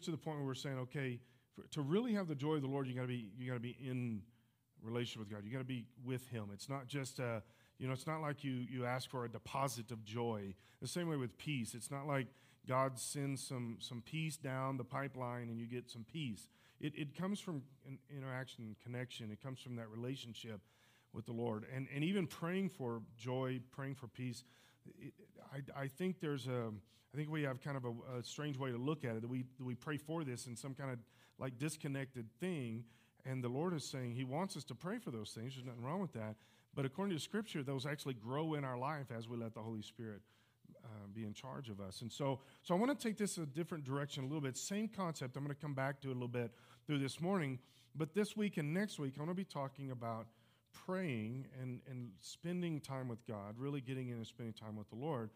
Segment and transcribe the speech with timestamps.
[0.00, 1.20] to the point where we're saying, okay,
[1.54, 3.54] for, to really have the joy of the Lord, you got to be you got
[3.54, 4.22] to be in
[4.82, 5.44] relationship with God.
[5.44, 6.50] You got to be with Him.
[6.52, 7.42] It's not just a,
[7.78, 10.54] you know, it's not like you you ask for a deposit of joy.
[10.80, 11.74] The same way with peace.
[11.74, 12.26] It's not like
[12.66, 16.48] God sends some some peace down the pipeline and you get some peace.
[16.80, 19.30] It it comes from an interaction, connection.
[19.30, 20.60] It comes from that relationship
[21.12, 24.44] with the Lord, and and even praying for joy, praying for peace.
[25.52, 26.70] I, I think there's a
[27.14, 29.30] I think we have kind of a, a strange way to look at it that
[29.30, 30.98] we that we pray for this in some kind of
[31.38, 32.84] like disconnected thing,
[33.24, 35.54] and the Lord is saying He wants us to pray for those things.
[35.54, 36.36] There's nothing wrong with that.
[36.74, 39.82] But according to Scripture, those actually grow in our life as we let the Holy
[39.82, 40.20] Spirit
[40.84, 42.02] uh, be in charge of us.
[42.02, 44.56] And so, so I want to take this a different direction a little bit.
[44.56, 45.36] Same concept.
[45.36, 46.52] I'm going to come back to it a little bit
[46.86, 47.58] through this morning.
[47.94, 50.26] But this week and next week, I want to be talking about
[50.86, 54.96] praying and, and spending time with God, really getting in and spending time with the
[54.96, 55.30] Lord.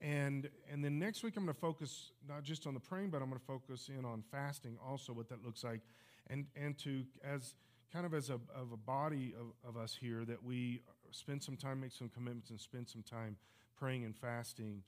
[0.00, 3.20] And, and then next week, I'm going to focus not just on the praying, but
[3.20, 5.80] I'm going to focus in on fasting also, what that looks like.
[6.28, 7.54] And, and to, as
[7.92, 11.56] kind of as a, of a body of, of us here, that we spend some
[11.56, 13.36] time, make some commitments, and spend some time
[13.76, 14.82] praying and fasting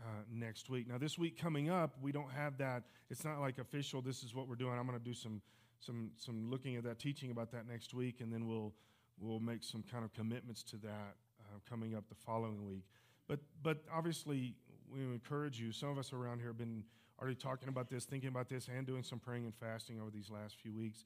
[0.00, 0.88] uh, next week.
[0.88, 2.84] Now, this week coming up, we don't have that.
[3.10, 4.00] It's not like official.
[4.00, 4.78] This is what we're doing.
[4.78, 5.42] I'm going to do some
[5.80, 8.72] some some looking at that, teaching about that next week, and then we'll
[9.20, 12.84] we'll make some kind of commitments to that uh, coming up the following week.
[13.28, 14.54] But, but obviously,
[14.92, 15.72] we encourage you.
[15.72, 16.84] Some of us around here have been
[17.20, 20.30] already talking about this, thinking about this, and doing some praying and fasting over these
[20.30, 21.04] last few weeks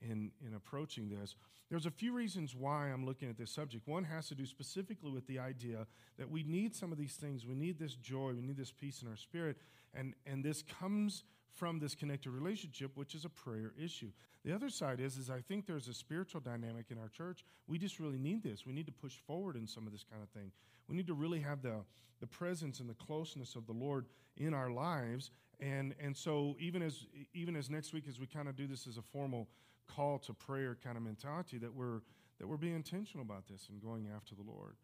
[0.00, 1.34] in, in approaching this.
[1.68, 3.88] There's a few reasons why I'm looking at this subject.
[3.88, 5.86] One has to do specifically with the idea
[6.18, 7.44] that we need some of these things.
[7.44, 9.56] We need this joy, we need this peace in our spirit,
[9.92, 11.24] and, and this comes
[11.56, 14.10] from this connected relationship, which is a prayer issue.
[14.44, 17.44] The other side is, is I think there's a spiritual dynamic in our church.
[17.66, 18.66] We just really need this.
[18.66, 20.52] We need to push forward in some of this kind of thing.
[20.88, 21.76] We need to really have the,
[22.20, 25.30] the presence and the closeness of the Lord in our lives.
[25.58, 28.86] And, and so even as, even as next week, as we kind of do this
[28.86, 29.48] as a formal
[29.88, 32.00] call to prayer kind of mentality, that we're,
[32.38, 34.76] that we're being intentional about this and going after the Lord.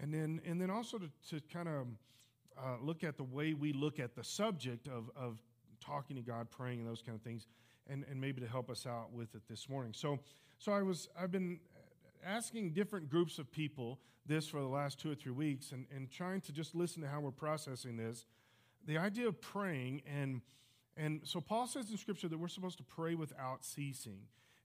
[0.00, 1.86] And then, and then also to, to kind of
[2.58, 5.38] uh, look at the way we look at the subject of, of
[5.88, 7.46] talking to God, praying, and those kind of things
[7.88, 9.92] and, and maybe to help us out with it this morning.
[9.94, 10.18] So,
[10.58, 11.60] so I was, I've been
[12.24, 16.10] asking different groups of people this for the last two or three weeks and, and
[16.10, 18.26] trying to just listen to how we're processing this.
[18.86, 20.42] The idea of praying, and,
[20.96, 24.20] and so Paul says in Scripture that we're supposed to pray without ceasing.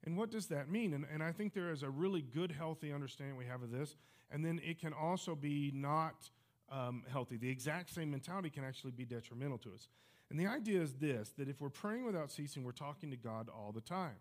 [0.06, 0.94] And what does that mean?
[0.94, 3.96] And, and I think there is a really good, healthy understanding we have of this.
[4.32, 6.30] And then it can also be not
[6.70, 7.38] um, healthy.
[7.38, 9.88] The exact same mentality can actually be detrimental to us.
[10.34, 13.50] And the idea is this that if we're praying without ceasing, we're talking to God
[13.50, 14.16] all the time.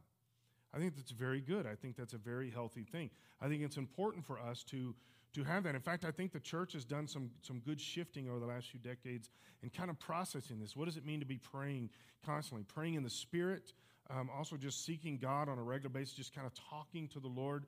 [0.74, 1.66] I think that's very good.
[1.66, 3.08] I think that's a very healthy thing.
[3.40, 4.94] I think it's important for us to,
[5.32, 5.74] to have that.
[5.74, 8.68] In fact, I think the church has done some, some good shifting over the last
[8.68, 9.30] few decades
[9.62, 10.76] in kind of processing this.
[10.76, 11.88] What does it mean to be praying
[12.26, 12.64] constantly?
[12.64, 13.72] Praying in the Spirit,
[14.10, 17.28] um, also just seeking God on a regular basis, just kind of talking to the
[17.28, 17.64] Lord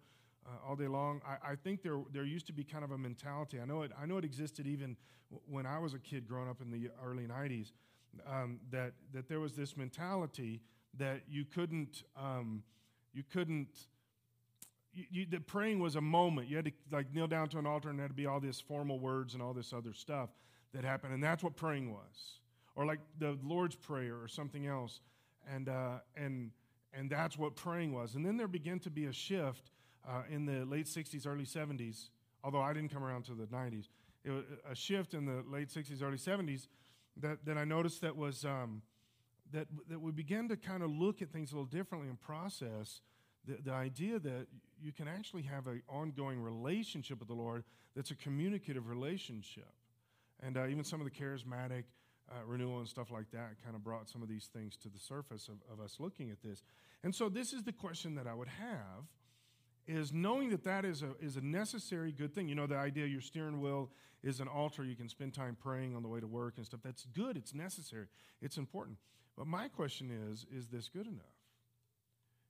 [0.46, 1.22] uh, all day long.
[1.26, 3.58] I, I, think there, there used to be kind of a mentality.
[3.58, 4.98] I know, it, I know it existed even
[5.48, 7.72] when I was a kid growing up in the early 90s
[8.30, 10.60] um, that, that there was this mentality
[10.98, 12.62] that you couldn't, um,
[13.12, 13.86] you couldn't,
[14.92, 16.48] you, you, that praying was a moment.
[16.48, 18.40] You had to like kneel down to an altar and there had to be all
[18.40, 20.30] these formal words and all this other stuff
[20.72, 21.14] that happened.
[21.14, 22.40] And that's what praying was.
[22.76, 25.00] Or like the Lord's Prayer or something else.
[25.52, 26.50] And, uh, and,
[26.92, 28.14] and that's what praying was.
[28.14, 29.70] And then there began to be a shift
[30.08, 32.10] uh, in the late 60s, early 70s,
[32.42, 33.88] although I didn't come around to the 90s.
[34.24, 36.68] It was a shift in the late 60s, early 70s
[37.20, 38.82] that, that I noticed that was um,
[39.52, 43.00] that, that we began to kind of look at things a little differently and process
[43.46, 44.46] the, the idea that
[44.80, 47.64] you can actually have an ongoing relationship with the Lord
[47.94, 49.72] that's a communicative relationship.
[50.42, 51.84] And uh, even some of the charismatic
[52.30, 54.98] uh, renewal and stuff like that kind of brought some of these things to the
[54.98, 56.62] surface of, of us looking at this.
[57.02, 59.04] And so, this is the question that I would have
[59.86, 62.48] is knowing that that is a, is a necessary good thing.
[62.48, 63.90] You know, the idea your steering wheel
[64.22, 66.80] is an altar, you can spend time praying on the way to work and stuff.
[66.82, 68.06] That's good, it's necessary,
[68.40, 68.98] it's important.
[69.36, 71.24] But my question is is this good enough?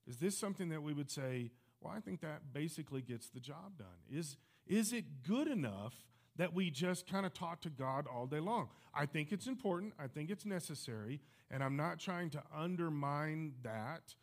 [0.06, 1.50] Is this something that we would say,
[1.80, 3.86] well, I think that basically gets the job done?
[4.10, 5.94] Is, is it good enough
[6.36, 8.68] that we just kind of talk to God all day long?
[8.94, 11.20] I think it's important, I think it's necessary,
[11.50, 14.14] and I'm not trying to undermine that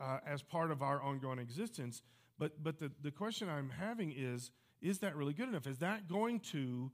[0.00, 2.02] uh, as part of our ongoing existence.
[2.38, 4.50] But, but the, the question I'm having is
[4.82, 5.66] is that really good enough?
[5.66, 6.90] Is that going to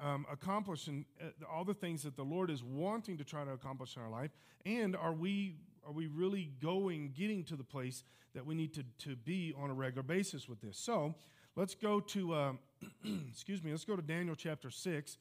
[0.00, 3.52] um, accomplish in, uh, all the things that the Lord is wanting to try to
[3.52, 4.30] accomplish in our life?
[4.66, 5.56] And are we,
[5.86, 9.70] are we really going, getting to the place that we need to, to be on
[9.70, 10.78] a regular basis with this?
[10.78, 11.14] So
[11.56, 12.58] let's go to, um,
[13.30, 15.16] excuse me, let's go to Daniel chapter 6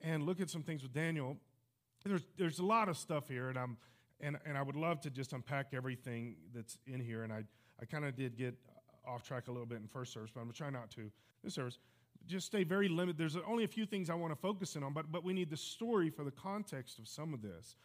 [0.00, 1.36] and look at some things with Daniel.
[2.04, 3.76] There's, there's a lot of stuff here, and I'm,
[4.20, 7.22] and, and I would love to just unpack everything that's in here.
[7.22, 7.44] And I,
[7.80, 8.54] I kind of did get
[9.06, 11.10] off track a little bit in first service, but I'm going to try not to
[11.44, 11.78] this service.
[12.26, 13.18] Just stay very limited.
[13.18, 15.50] There's only a few things I want to focus in on, but, but we need
[15.50, 17.76] the story for the context of some of this.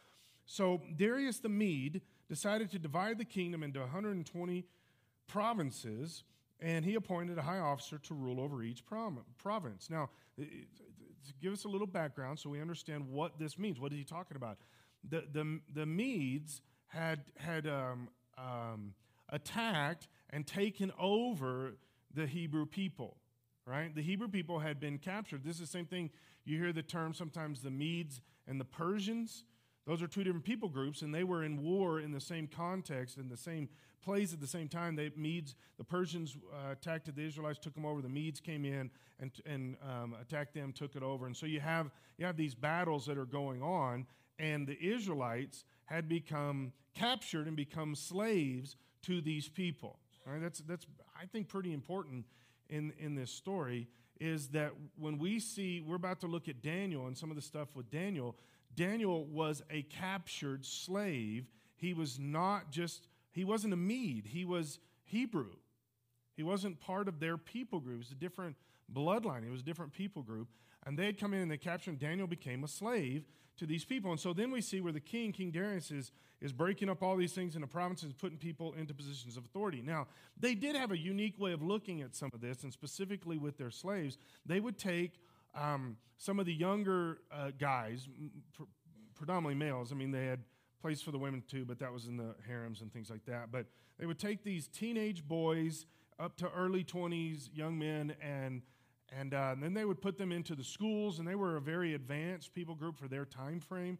[0.46, 4.64] So Darius the Mede decided to divide the kingdom into 120
[5.28, 6.24] provinces,
[6.60, 9.88] and he appointed a high officer to rule over each province.
[9.88, 10.10] Now,
[11.40, 13.78] give us a little background so we understand what this means.
[13.78, 14.58] What is he talking about?
[15.08, 18.08] The, the, the Medes had, had um,
[18.38, 18.94] um,
[19.28, 21.72] attacked and taken over
[22.14, 23.16] the Hebrew people,
[23.66, 23.94] right?
[23.94, 25.44] The Hebrew people had been captured.
[25.44, 26.10] This is the same thing.
[26.44, 29.44] You hear the term sometimes the Medes and the Persians.
[29.86, 33.16] Those are two different people groups, and they were in war in the same context,
[33.16, 33.68] in the same
[34.02, 34.94] place at the same time.
[34.94, 38.00] The Medes, the Persians uh, attacked the Israelites, took them over.
[38.00, 41.26] The Medes came in and, and um, attacked them, took it over.
[41.26, 44.06] And so you have, you have these battles that are going on,
[44.38, 49.98] and the Israelites had become captured and become slaves to these people.
[50.26, 50.86] That's, that's
[51.20, 52.26] I think, pretty important
[52.68, 53.88] in, in this story
[54.20, 57.42] is that when we see, we're about to look at Daniel and some of the
[57.42, 58.36] stuff with Daniel.
[58.76, 61.46] Daniel was a captured slave.
[61.76, 65.50] He was not just, he wasn't a Mede, he was Hebrew.
[66.36, 67.96] He wasn't part of their people group.
[67.96, 68.56] It was a different
[68.92, 70.48] bloodline, it was a different people group.
[70.84, 71.96] And they had come in and they captured him.
[71.96, 73.24] Daniel became a slave
[73.58, 74.10] to these people.
[74.10, 77.16] And so then we see where the king, King Darius, is, is breaking up all
[77.16, 79.82] these things in the provinces, putting people into positions of authority.
[79.82, 80.08] Now,
[80.38, 83.58] they did have a unique way of looking at some of this, and specifically with
[83.58, 84.18] their slaves.
[84.44, 85.20] They would take
[85.54, 88.08] um, some of the younger uh, guys,
[88.56, 88.64] pr-
[89.14, 89.92] predominantly males.
[89.92, 90.40] I mean, they had
[90.80, 93.52] place for the women too, but that was in the harems and things like that.
[93.52, 93.66] But
[93.98, 95.86] they would take these teenage boys
[96.18, 98.62] up to early 20s, young men, and
[99.18, 101.60] and, uh, and then they would put them into the schools, and they were a
[101.60, 103.98] very advanced people group for their time frame.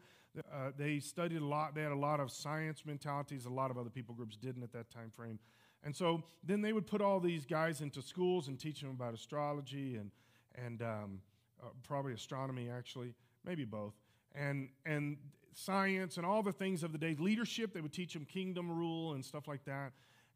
[0.50, 1.74] Uh, they studied a lot.
[1.74, 3.44] They had a lot of science mentalities.
[3.44, 5.38] A lot of other people groups didn't at that time frame.
[5.84, 9.14] And so then they would put all these guys into schools and teach them about
[9.14, 10.10] astrology and,
[10.54, 11.20] and um,
[11.62, 13.92] uh, probably astronomy, actually, maybe both,
[14.34, 15.18] and, and
[15.54, 17.16] science and all the things of the day.
[17.18, 19.92] Leadership, they would teach them kingdom rule and stuff like that.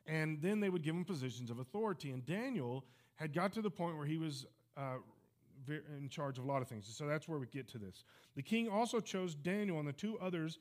[0.07, 2.11] And then they would give them positions of authority.
[2.11, 2.85] And Daniel
[3.17, 4.47] had got to the point where he was
[4.77, 4.97] uh,
[5.69, 6.87] in charge of a lot of things.
[6.87, 8.05] So that's where we get to this.
[8.37, 10.59] The king also chose Daniel and the two others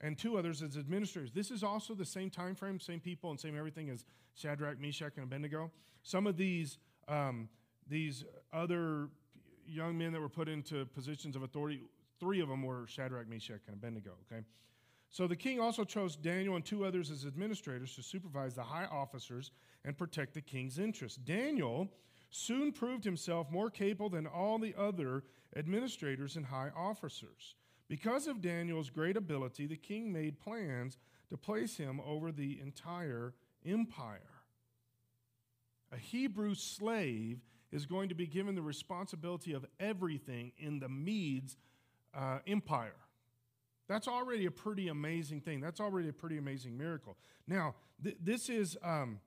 [0.00, 1.32] and two others as administrators.
[1.32, 4.04] This is also the same time frame, same people, and same everything as
[4.34, 5.70] Shadrach, Meshach, and Abednego.
[6.02, 6.78] Some of these
[7.08, 7.48] um,
[7.88, 9.08] these other
[9.66, 11.80] young men that were put into positions of authority,
[12.20, 14.12] three of them were Shadrach, Meshach, and Abednego.
[14.30, 14.42] Okay.
[15.10, 18.84] So the king also chose Daniel and two others as administrators to supervise the high
[18.84, 19.52] officers
[19.84, 21.18] and protect the king's interests.
[21.18, 21.88] Daniel
[22.30, 25.24] soon proved himself more capable than all the other
[25.56, 27.54] administrators and high officers.
[27.88, 30.98] Because of Daniel's great ability, the king made plans
[31.30, 33.34] to place him over the entire
[33.64, 34.20] empire.
[35.90, 37.40] A Hebrew slave
[37.72, 41.56] is going to be given the responsibility of everything in the Medes
[42.14, 42.92] uh, empire.
[43.88, 45.60] That's already a pretty amazing thing.
[45.60, 47.16] That's already a pretty amazing miracle.
[47.46, 49.20] Now, th- this is um,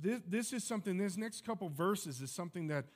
[0.00, 2.86] this, this is something, this next couple verses is something that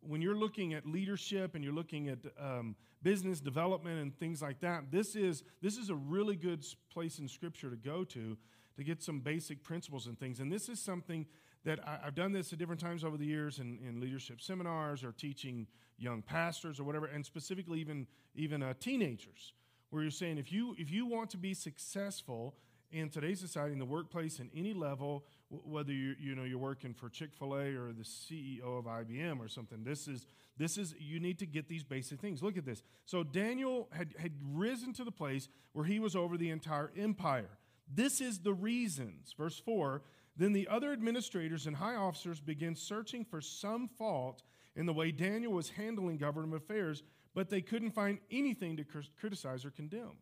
[0.00, 4.60] when you're looking at leadership and you're looking at um, business development and things like
[4.60, 8.36] that, this is, this is a really good place in Scripture to go to
[8.76, 10.40] to get some basic principles and things.
[10.40, 11.26] And this is something
[11.64, 15.04] that I, have done this at different times over the years in, in leadership seminars
[15.04, 15.66] or teaching
[15.98, 19.52] young pastors or whatever, and specifically even, even uh, teenagers,
[19.90, 22.54] where you're saying if you, if you want to be successful
[22.90, 26.94] in today's society, in the workplace, in any level, whether you you know you're working
[26.94, 29.82] for Chick-fil-A or the CEO of IBM or something.
[29.84, 30.26] This is
[30.56, 32.42] this is you need to get these basic things.
[32.42, 32.82] Look at this.
[33.06, 37.58] So Daniel had, had risen to the place where he was over the entire empire.
[37.92, 39.34] This is the reasons.
[39.36, 40.02] Verse 4
[40.36, 44.42] Then the other administrators and high officers began searching for some fault
[44.76, 47.02] in the way Daniel was handling government affairs,
[47.34, 48.84] but they couldn't find anything to
[49.18, 50.16] criticize or condemn.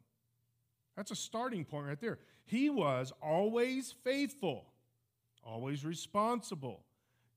[0.97, 2.19] That's a starting point right there.
[2.45, 4.67] He was always faithful
[5.49, 6.85] always responsible,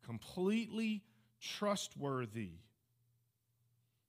[0.05, 1.03] completely
[1.39, 2.51] trustworthy.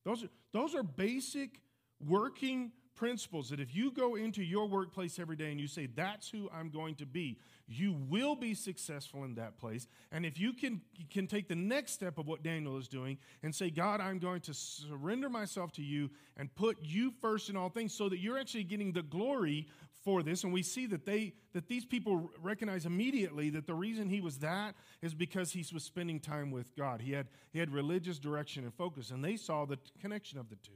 [0.04, 1.61] Those are, those are basic
[2.04, 6.28] working principles that if you go into your workplace every day and you say, That's
[6.28, 9.87] who I'm going to be, you will be successful in that place.
[10.11, 10.80] And if you can,
[11.11, 14.40] can take the next step of what Daniel is doing and say, God, I'm going
[14.42, 18.38] to surrender myself to you and put you first in all things so that you're
[18.38, 19.68] actually getting the glory
[20.04, 24.09] for this and we see that they that these people recognize immediately that the reason
[24.09, 27.71] he was that is because he was spending time with god he had he had
[27.71, 30.73] religious direction and focus and they saw the connection of the two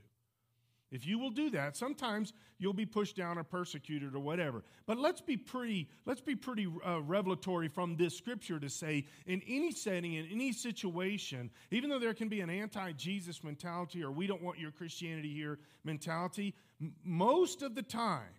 [0.92, 4.62] If you will do that, sometimes you'll be pushed down or persecuted or whatever.
[4.86, 9.42] But let's be pretty, let's be pretty uh, revelatory from this scripture to say, in
[9.48, 14.28] any setting, in any situation, even though there can be an anti-Jesus mentality or we
[14.28, 18.32] don't want your Christianity here mentality, m- most of the time,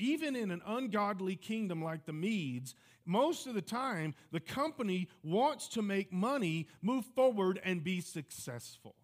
[0.00, 5.68] even in an ungodly kingdom like the Medes, most of the time, the company wants
[5.68, 8.94] to make money, move forward, and be successful.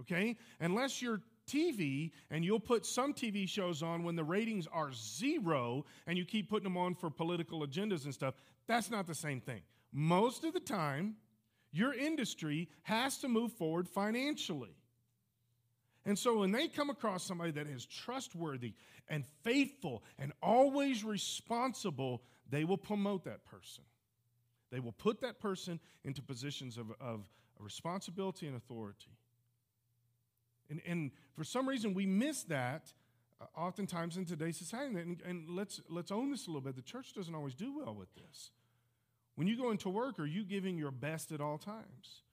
[0.00, 0.36] Okay?
[0.60, 5.84] Unless you're TV and you'll put some TV shows on when the ratings are zero
[6.06, 8.34] and you keep putting them on for political agendas and stuff,
[8.66, 9.62] that's not the same thing.
[9.92, 11.16] Most of the time,
[11.72, 14.76] your industry has to move forward financially.
[16.10, 18.74] And so when they come across somebody that is trustworthy
[19.06, 23.84] and faithful and always responsible, they will promote that person.
[24.72, 27.28] They will put that person into positions of, of
[27.60, 29.12] responsibility and authority.
[30.68, 32.92] And, and for some reason, we miss that
[33.40, 34.96] uh, oftentimes in today's society.
[34.98, 36.74] And, and let's, let's own this a little bit.
[36.74, 38.50] The church doesn't always do well with this.
[39.36, 42.24] When you go into work, are you giving your best at all times?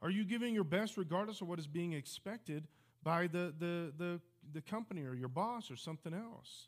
[0.00, 2.66] Are you giving your best regardless of what is being expected
[3.06, 4.20] by the, the, the,
[4.52, 6.66] the company or your boss or something else?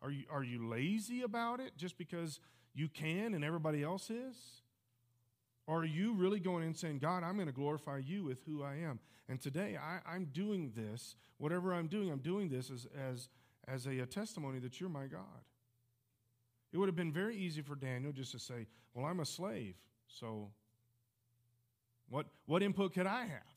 [0.00, 2.38] Are you, are you lazy about it just because
[2.74, 4.36] you can and everybody else is?
[5.66, 8.62] Or are you really going in saying, God, I'm going to glorify you with who
[8.62, 9.00] I am?
[9.28, 13.28] And today I, am doing this, whatever I'm doing, I'm doing this as, as,
[13.66, 15.42] as a, a testimony that you're my God.
[16.72, 19.74] It would have been very easy for Daniel just to say, Well, I'm a slave,
[20.06, 20.50] so
[22.08, 23.54] what, what input could I have?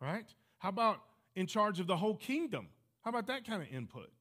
[0.00, 0.32] Right?
[0.62, 1.00] How about
[1.34, 2.68] in charge of the whole kingdom?
[3.00, 4.12] How about that kind of input?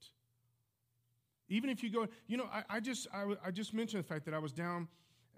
[1.49, 4.25] Even if you go, you know, I, I just I, I, just mentioned the fact
[4.25, 4.87] that I was down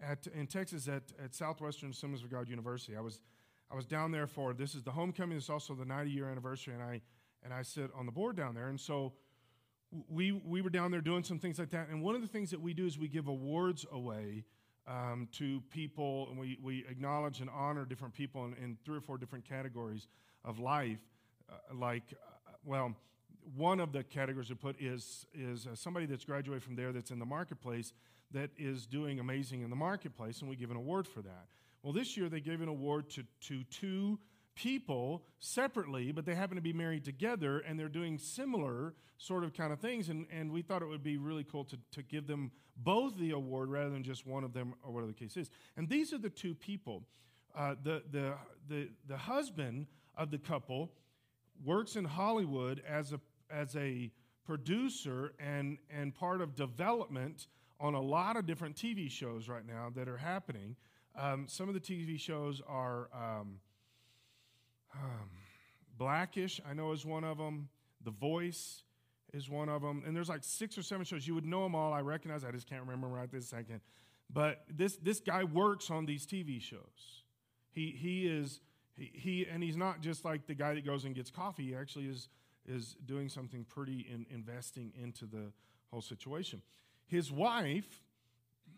[0.01, 2.95] at in Texas at, at Southwestern Assemblies of God University.
[2.95, 3.19] I was
[3.69, 5.35] I was down there for this is the homecoming.
[5.35, 7.01] It's also the 90 year anniversary, and I
[7.43, 8.69] and I sit on the board down there.
[8.69, 9.11] And so
[10.07, 11.89] we we were down there doing some things like that.
[11.89, 14.45] And one of the things that we do is we give awards away
[14.87, 19.01] um, to people, and we we acknowledge and honor different people in, in three or
[19.01, 20.07] four different categories
[20.43, 20.99] of life,
[21.49, 22.95] uh, like, uh, well,
[23.55, 27.11] one of the categories we put is, is uh, somebody that's graduated from there that's
[27.11, 27.93] in the marketplace
[28.31, 31.47] that is doing amazing in the marketplace, and we give an award for that.
[31.83, 34.19] Well, this year they gave an award to, to two
[34.55, 39.53] people separately, but they happen to be married together and they're doing similar sort of
[39.53, 40.09] kind of things.
[40.09, 43.31] And, and we thought it would be really cool to, to give them both the
[43.31, 45.49] award rather than just one of them or whatever the case is.
[45.75, 47.03] And these are the two people.
[47.55, 48.33] Uh, the, the,
[48.67, 50.91] the, the husband of the couple
[51.63, 53.19] works in Hollywood as a,
[53.51, 54.11] as a
[54.45, 57.47] producer and, and part of development
[57.79, 60.75] on a lot of different TV shows right now that are happening.
[61.15, 63.59] Um, some of the TV shows are um,
[64.95, 65.29] um,
[65.97, 67.69] Blackish, I know is one of them.
[68.03, 68.83] The Voice
[69.33, 70.03] is one of them.
[70.05, 71.27] And there's like six or seven shows.
[71.27, 71.93] You would know them all.
[71.93, 72.43] I recognize.
[72.43, 73.81] I just can't remember right this second.
[74.31, 77.23] But this, this guy works on these TV shows.
[77.71, 78.59] He, he is
[78.95, 81.67] he, and he's not just like the guy that goes and gets coffee.
[81.67, 82.29] He actually is
[82.65, 85.51] is doing something pretty in investing into the
[85.91, 86.61] whole situation.
[87.07, 88.01] His wife,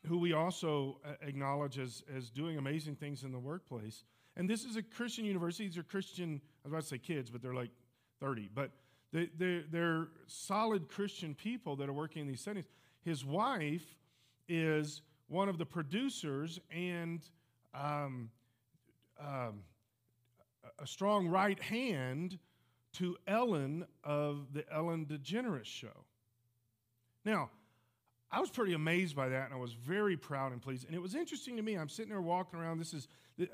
[0.07, 4.03] who we also uh, acknowledge as, as doing amazing things in the workplace,
[4.35, 5.67] and this is a Christian university.
[5.67, 7.69] These are Christian, I was about to say kids, but they're like
[8.19, 8.71] 30, but
[9.13, 12.65] they, they're, they're solid Christian people that are working in these settings.
[13.01, 13.85] His wife
[14.49, 17.21] is one of the producers and
[17.73, 18.29] um,
[19.19, 19.61] um,
[20.79, 22.39] a strong right hand
[22.93, 26.05] to Ellen of the Ellen DeGeneres show.
[27.25, 27.49] Now,
[28.31, 30.85] I was pretty amazed by that, and I was very proud and pleased.
[30.85, 31.75] And it was interesting to me.
[31.75, 32.79] I'm sitting there walking around.
[32.79, 33.07] This is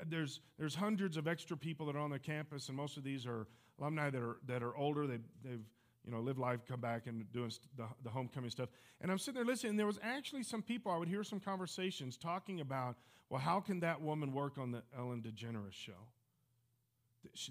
[0.06, 3.26] there's there's hundreds of extra people that are on the campus, and most of these
[3.26, 3.46] are
[3.78, 5.06] alumni that are that are older.
[5.06, 5.64] They, they've
[6.04, 8.70] you know lived life, come back, and doing the, the homecoming stuff.
[9.00, 9.70] And I'm sitting there listening.
[9.70, 10.90] And there was actually some people.
[10.90, 12.96] I would hear some conversations talking about,
[13.28, 16.08] well, how can that woman work on the Ellen DeGeneres show?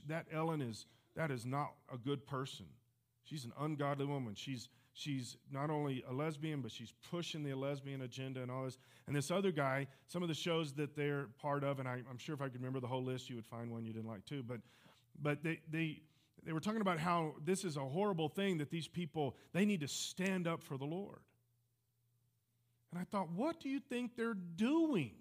[0.08, 0.86] That Ellen is
[1.16, 2.66] that is not a good person.
[3.24, 4.36] She's an ungodly woman.
[4.36, 8.78] She's she's not only a lesbian, but she's pushing the lesbian agenda and all this.
[9.08, 12.18] And this other guy, some of the shows that they're part of, and I, am
[12.18, 14.26] sure if I could remember the whole list, you would find one you didn't like
[14.26, 14.44] too.
[14.44, 14.62] But
[15.22, 16.02] but they they
[16.44, 19.82] they were talking about how this is a horrible thing that these people they need
[19.82, 21.20] to stand up for the Lord.
[22.92, 25.12] And I thought, what do you think they're doing?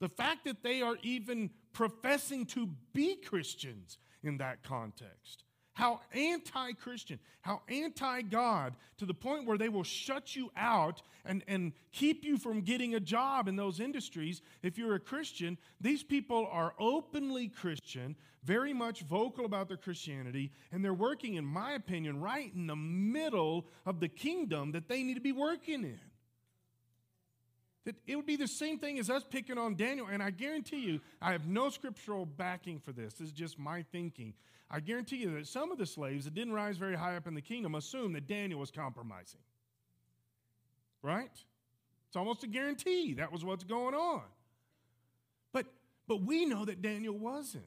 [0.00, 5.44] The fact that they are even professing to be Christians in that context
[5.80, 11.02] how anti Christian, how anti God, to the point where they will shut you out
[11.24, 15.56] and, and keep you from getting a job in those industries if you're a Christian.
[15.80, 18.14] These people are openly Christian,
[18.44, 22.76] very much vocal about their Christianity, and they're working, in my opinion, right in the
[22.76, 26.00] middle of the kingdom that they need to be working in.
[27.84, 30.80] That it would be the same thing as us picking on Daniel, and I guarantee
[30.80, 33.14] you, I have no scriptural backing for this.
[33.14, 34.34] This is just my thinking.
[34.70, 37.34] I guarantee you that some of the slaves that didn't rise very high up in
[37.34, 39.40] the kingdom assumed that Daniel was compromising.
[41.02, 41.32] Right?
[42.08, 44.22] It's almost a guarantee that was what's going on.
[45.52, 45.66] But,
[46.06, 47.64] but we know that Daniel wasn't.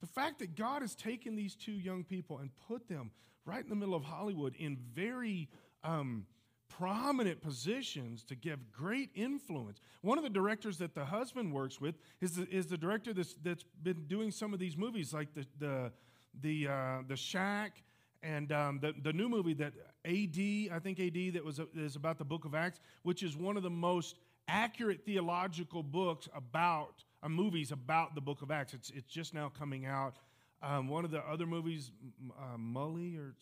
[0.00, 3.10] The fact that God has taken these two young people and put them
[3.44, 5.48] right in the middle of Hollywood in very
[5.82, 6.26] um,
[6.78, 9.80] prominent positions to give great influence.
[10.02, 13.34] One of the directors that the husband works with is the, is the director that's,
[13.42, 15.92] that's been doing some of these movies, like the, the
[16.42, 17.82] the uh, the Shack,
[18.22, 19.72] and um, the the new movie that
[20.04, 23.56] AD I think AD that was is about the Book of Acts, which is one
[23.56, 24.16] of the most
[24.48, 28.74] accurate theological books about uh, movies about the Book of Acts.
[28.74, 30.16] It's it's just now coming out.
[30.62, 31.90] Um, one of the other movies,
[32.38, 33.34] uh, Mully or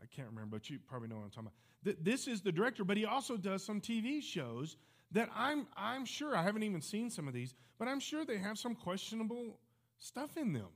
[0.00, 1.54] I can't remember, but you probably know what I'm talking about.
[1.82, 4.76] This is the director, but he also does some TV shows
[5.12, 8.38] that I'm I'm sure I haven't even seen some of these, but I'm sure they
[8.38, 9.58] have some questionable
[9.98, 10.68] stuff in them.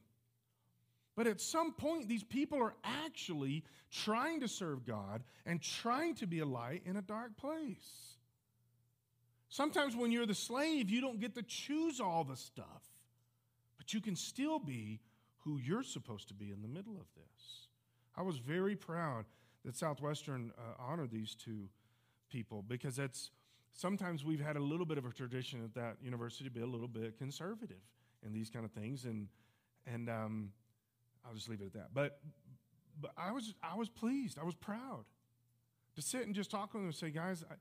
[1.14, 6.26] But at some point, these people are actually trying to serve God and trying to
[6.26, 8.16] be a light in a dark place.
[9.50, 12.82] Sometimes when you're the slave, you don't get to choose all the stuff,
[13.76, 15.00] but you can still be
[15.44, 17.68] who you're supposed to be in the middle of this.
[18.16, 19.26] I was very proud
[19.64, 21.68] that Southwestern uh, honored these two
[22.30, 23.30] people because that's
[23.72, 26.66] sometimes we've had a little bit of a tradition at that university to be a
[26.66, 27.82] little bit conservative
[28.24, 29.28] in these kind of things and
[29.86, 30.50] and um,
[31.26, 31.88] I'll just leave it at that.
[31.94, 32.18] But,
[33.00, 34.38] but I, was, I was pleased.
[34.38, 35.04] I was proud
[35.94, 37.54] to sit and just talk with them and say, guys, I,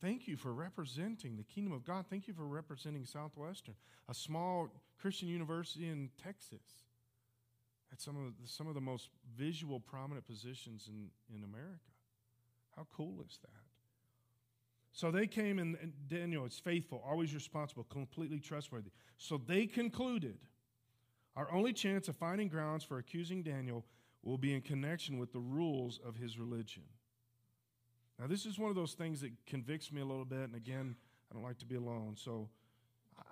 [0.00, 2.06] thank you for representing the kingdom of God.
[2.08, 3.74] Thank you for representing Southwestern,
[4.08, 4.68] a small
[5.00, 6.85] Christian university in Texas.
[7.92, 11.78] At some of the, some of the most visual, prominent positions in, in America.
[12.76, 13.50] How cool is that?
[14.92, 18.90] So they came, and, and Daniel is faithful, always responsible, completely trustworthy.
[19.18, 20.38] So they concluded
[21.36, 23.84] our only chance of finding grounds for accusing Daniel
[24.22, 26.82] will be in connection with the rules of his religion.
[28.18, 30.96] Now, this is one of those things that convicts me a little bit, and again,
[31.30, 32.14] I don't like to be alone.
[32.16, 32.48] So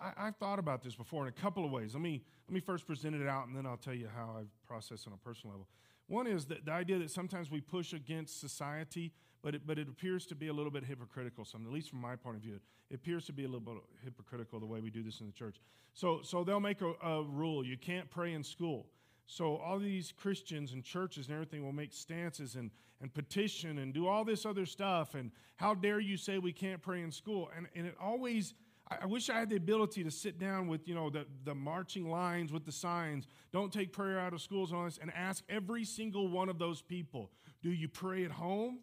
[0.01, 1.95] I, have thought about this before in a couple of ways.
[1.95, 4.67] Let me, let me first present it out, and then I'll tell you how I've
[4.67, 5.69] processed on a personal level.
[6.07, 9.89] One is that the idea that sometimes we push against society, but it, but it
[9.89, 12.61] appears to be a little bit hypocritical, some, at least from my point of view.
[12.91, 15.33] It appears to be a little bit hypocritical the way we do this in the
[15.33, 15.57] church.
[15.95, 18.87] So, so they'll make a, a rule you can't pray in school.
[19.27, 22.71] So all these Christians and churches and everything will make stances and,
[23.01, 25.15] and petition and do all this other stuff.
[25.15, 27.51] And how dare you say we can't pray in school?
[27.57, 28.53] And, and it always
[28.87, 32.11] I wish I had the ability to sit down with, you know, the, the marching
[32.11, 35.85] lines with the signs, don't take prayer out of schools all this, and ask every
[35.85, 37.31] single one of those people,
[37.63, 38.81] do you pray at home?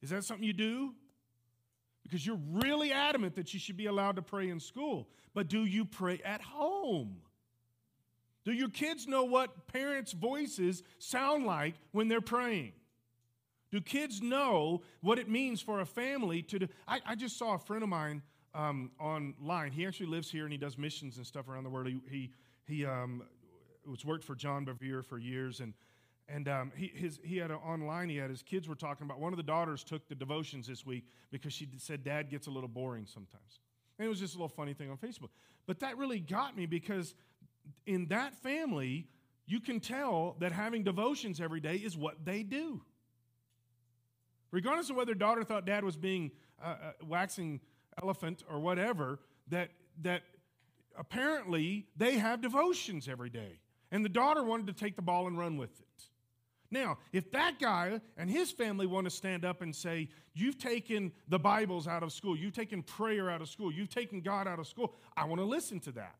[0.00, 0.94] Is that something you do?
[2.04, 5.08] Because you're really adamant that you should be allowed to pray in school.
[5.34, 7.16] But do you pray at home?
[8.44, 12.72] Do your kids know what parents' voices sound like when they're praying?
[13.70, 16.68] Do kids know what it means for a family to do?
[16.88, 18.22] I, I just saw a friend of mine
[18.54, 19.72] um, online.
[19.72, 21.86] He actually lives here and he does missions and stuff around the world.
[21.86, 22.30] He, he,
[22.66, 23.22] he um,
[23.86, 25.60] was worked for John Bevere for years.
[25.60, 25.74] And,
[26.28, 29.32] and um, he, his, he had online, he had his kids were talking about, one
[29.32, 32.68] of the daughters took the devotions this week because she said dad gets a little
[32.68, 33.60] boring sometimes.
[33.98, 35.28] And it was just a little funny thing on Facebook.
[35.66, 37.14] But that really got me because
[37.86, 39.06] in that family,
[39.46, 42.82] you can tell that having devotions every day is what they do.
[44.50, 46.30] Regardless of whether daughter thought dad was being
[46.62, 47.60] uh, uh, waxing
[48.02, 49.70] elephant or whatever, that,
[50.02, 50.22] that
[50.98, 53.60] apparently they have devotions every day.
[53.92, 55.86] And the daughter wanted to take the ball and run with it.
[56.70, 61.10] Now, if that guy and his family want to stand up and say, You've taken
[61.28, 64.60] the Bibles out of school, you've taken prayer out of school, you've taken God out
[64.60, 66.14] of school, I want to listen to that.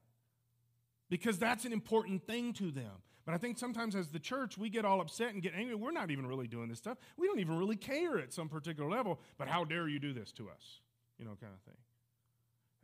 [1.08, 2.90] Because that's an important thing to them.
[3.30, 5.76] But I think sometimes as the church, we get all upset and get angry.
[5.76, 6.98] We're not even really doing this stuff.
[7.16, 10.32] We don't even really care at some particular level, but how dare you do this
[10.32, 10.80] to us?
[11.16, 11.76] You know, kind of thing.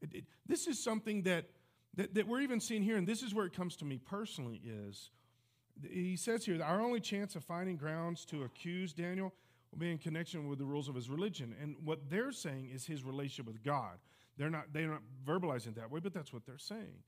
[0.03, 1.47] It, it, this is something that,
[1.97, 4.61] that, that we're even seeing here, and this is where it comes to me personally
[4.65, 5.11] is
[5.83, 9.35] he says here that our only chance of finding grounds to accuse Daniel
[9.73, 11.57] will be in connection with the rules of his religion.
[11.61, 13.99] And what they're saying is his relationship with God.
[14.37, 17.03] They're not, they're not verbalizing that way, but that's what they're saying.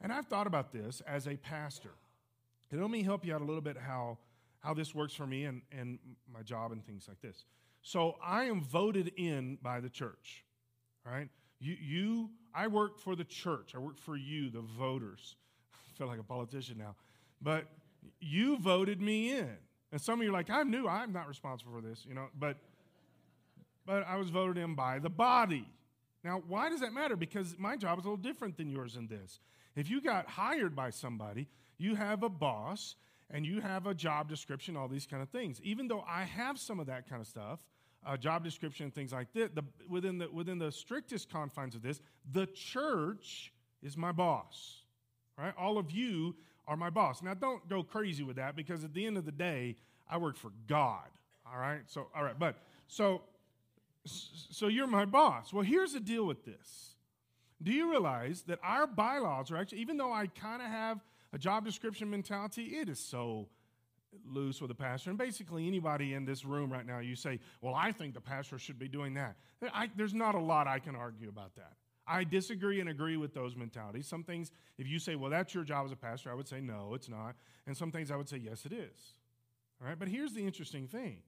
[0.00, 1.90] And I've thought about this as a pastor
[2.74, 4.18] And let me help you out a little bit how,
[4.58, 5.96] how this works for me and, and
[6.28, 7.44] my job and things like this.
[7.82, 10.44] So I am voted in by the church,
[11.06, 11.28] right?
[11.60, 13.76] You, you, I work for the church.
[13.76, 15.36] I work for you, the voters.
[15.72, 16.96] I feel like a politician now.
[17.40, 17.66] But
[18.20, 19.56] you voted me in.
[19.92, 20.88] And some of you are like, I'm new.
[20.88, 22.26] I'm not responsible for this, you know.
[22.36, 22.56] But,
[23.86, 25.68] but I was voted in by the body.
[26.24, 27.14] Now, why does that matter?
[27.14, 29.38] Because my job is a little different than yours in this.
[29.76, 31.46] If you got hired by somebody,
[31.78, 32.96] you have a boss
[33.30, 35.60] and you have a job description, all these kind of things.
[35.62, 37.58] Even though I have some of that kind of stuff,
[38.06, 42.00] uh, job description things like that, the, within, the, within the strictest confines of this,
[42.32, 44.82] the church is my boss,
[45.38, 45.54] right?
[45.58, 46.34] All of you
[46.66, 47.22] are my boss.
[47.22, 49.76] Now, don't go crazy with that because at the end of the day,
[50.08, 51.08] I work for God,
[51.50, 51.80] all right?
[51.86, 52.56] So, all right, but
[52.88, 53.22] so,
[54.04, 55.52] so you're my boss.
[55.52, 56.94] Well, here's the deal with this.
[57.62, 61.00] Do you realize that our bylaws are actually, even though I kind of have
[61.34, 63.48] a job description mentality, it is so
[64.24, 65.10] loose with the pastor.
[65.10, 68.56] And basically, anybody in this room right now, you say, Well, I think the pastor
[68.56, 69.36] should be doing that.
[69.74, 71.72] I, there's not a lot I can argue about that.
[72.06, 74.06] I disagree and agree with those mentalities.
[74.06, 76.60] Some things, if you say, Well, that's your job as a pastor, I would say,
[76.60, 77.34] No, it's not.
[77.66, 79.14] And some things I would say, Yes, it is.
[79.82, 81.18] All right, but here's the interesting thing.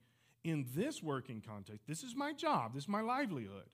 [0.44, 3.68] In this working context, this is my job, this is my livelihood.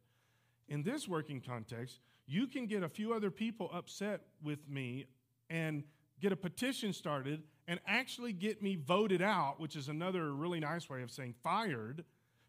[0.69, 5.05] In this working context, you can get a few other people upset with me
[5.51, 5.85] and
[6.23, 10.89] get a petition started and actually get me voted out, which is another really nice
[10.89, 12.05] way of saying fired,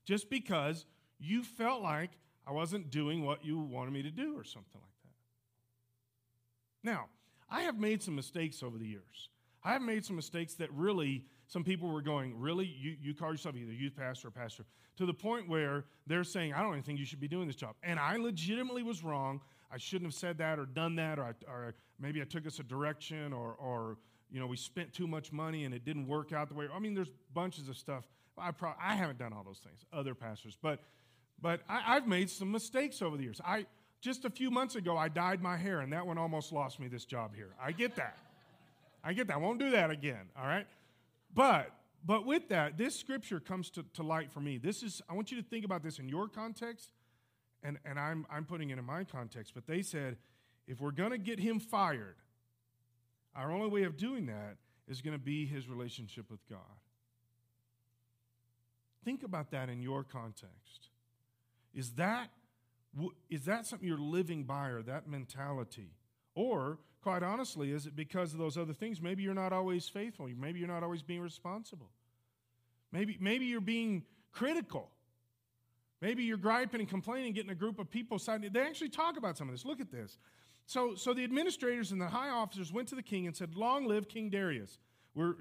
[0.05, 0.85] just because
[1.19, 2.11] you felt like
[2.45, 4.83] I wasn't doing what you wanted me to do or something like
[6.83, 6.91] that.
[6.91, 7.05] Now,
[7.49, 9.29] I have made some mistakes over the years.
[9.63, 12.65] I have made some mistakes that really, some people were going, Really?
[12.65, 14.65] You, you call yourself either youth pastor or pastor,
[14.97, 17.55] to the point where they're saying, I don't even think you should be doing this
[17.55, 17.75] job.
[17.81, 19.41] And I legitimately was wrong.
[19.73, 22.59] I shouldn't have said that or done that, or, I, or maybe I took us
[22.59, 23.97] a direction, or, or
[24.31, 26.67] you know, we spent too much money and it didn't work out the way.
[26.73, 28.03] I mean, there's bunches of stuff.
[28.37, 30.79] I, pro- I haven't done all those things, other pastors, but,
[31.41, 33.41] but I, I've made some mistakes over the years.
[33.45, 33.65] I,
[34.01, 36.87] just a few months ago, I dyed my hair, and that one almost lost me
[36.87, 37.55] this job here.
[37.61, 38.17] I get that.
[39.03, 39.35] I get that.
[39.35, 40.67] I won't do that again, all right?
[41.33, 41.71] But
[42.05, 44.57] but with that, this scripture comes to, to light for me.
[44.57, 46.91] This is, I want you to think about this in your context
[47.63, 50.17] and, and I'm, I'm putting it in my context, but they said
[50.67, 52.15] if we're going to get him fired,
[53.35, 56.59] our only way of doing that is going to be his relationship with God.
[59.03, 60.89] Think about that in your context.
[61.73, 62.29] Is that,
[63.29, 65.91] is that something you're living by or that mentality?
[66.35, 69.01] Or, quite honestly, is it because of those other things?
[69.01, 70.29] Maybe you're not always faithful.
[70.37, 71.89] Maybe you're not always being responsible.
[72.91, 74.89] Maybe, maybe you're being critical.
[76.03, 78.45] Maybe you're griping and complaining, getting a group of people side.
[78.51, 79.63] They actually talk about some of this.
[79.63, 80.17] Look at this.
[80.65, 83.87] So, so the administrators and the high officers went to the king and said, "Long
[83.87, 84.79] live King Darius.
[85.15, 85.35] We're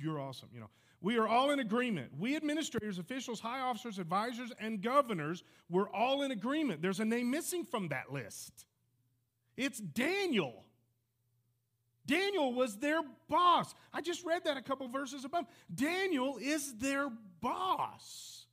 [0.00, 0.50] you're awesome.
[0.54, 2.12] You know, we are all in agreement.
[2.16, 6.80] We administrators, officials, high officers, advisors, and governors, we're all in agreement.
[6.80, 8.66] There's a name missing from that list.
[9.56, 10.64] It's Daniel."
[12.06, 13.74] Daniel was their boss.
[13.92, 15.44] I just read that a couple verses above.
[15.74, 18.46] Daniel is their boss.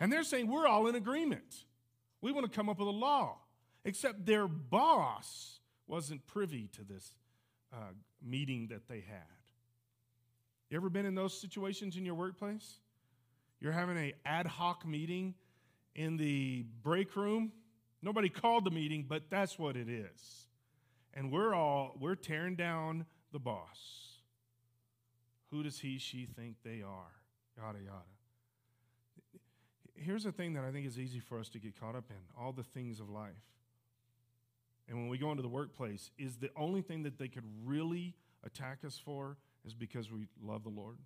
[0.00, 1.64] And they're saying we're all in agreement.
[2.22, 3.36] We want to come up with a law.
[3.84, 7.14] Except their boss wasn't privy to this
[7.72, 9.22] uh, meeting that they had.
[10.70, 12.78] You ever been in those situations in your workplace?
[13.60, 15.34] You're having a ad hoc meeting
[15.94, 17.52] in the break room.
[18.02, 20.46] Nobody called the meeting, but that's what it is.
[21.12, 24.20] And we're all we're tearing down the boss.
[25.50, 27.12] Who does he, she think they are?
[27.58, 28.19] Yada yada
[30.00, 32.16] here's the thing that I think is easy for us to get caught up in
[32.38, 33.32] all the things of life.
[34.88, 38.14] And when we go into the workplace, is the only thing that they could really
[38.44, 40.96] attack us for is because we love the Lord?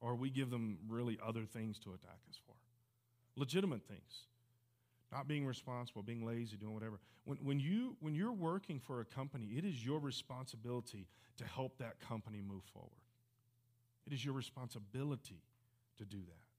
[0.00, 2.54] Or we give them really other things to attack us for?
[3.36, 4.24] Legitimate things.
[5.12, 7.00] Not being responsible, being lazy, doing whatever.
[7.24, 11.76] When, when, you, when you're working for a company, it is your responsibility to help
[11.78, 12.90] that company move forward.
[14.06, 15.42] It is your responsibility
[15.98, 16.49] to do that.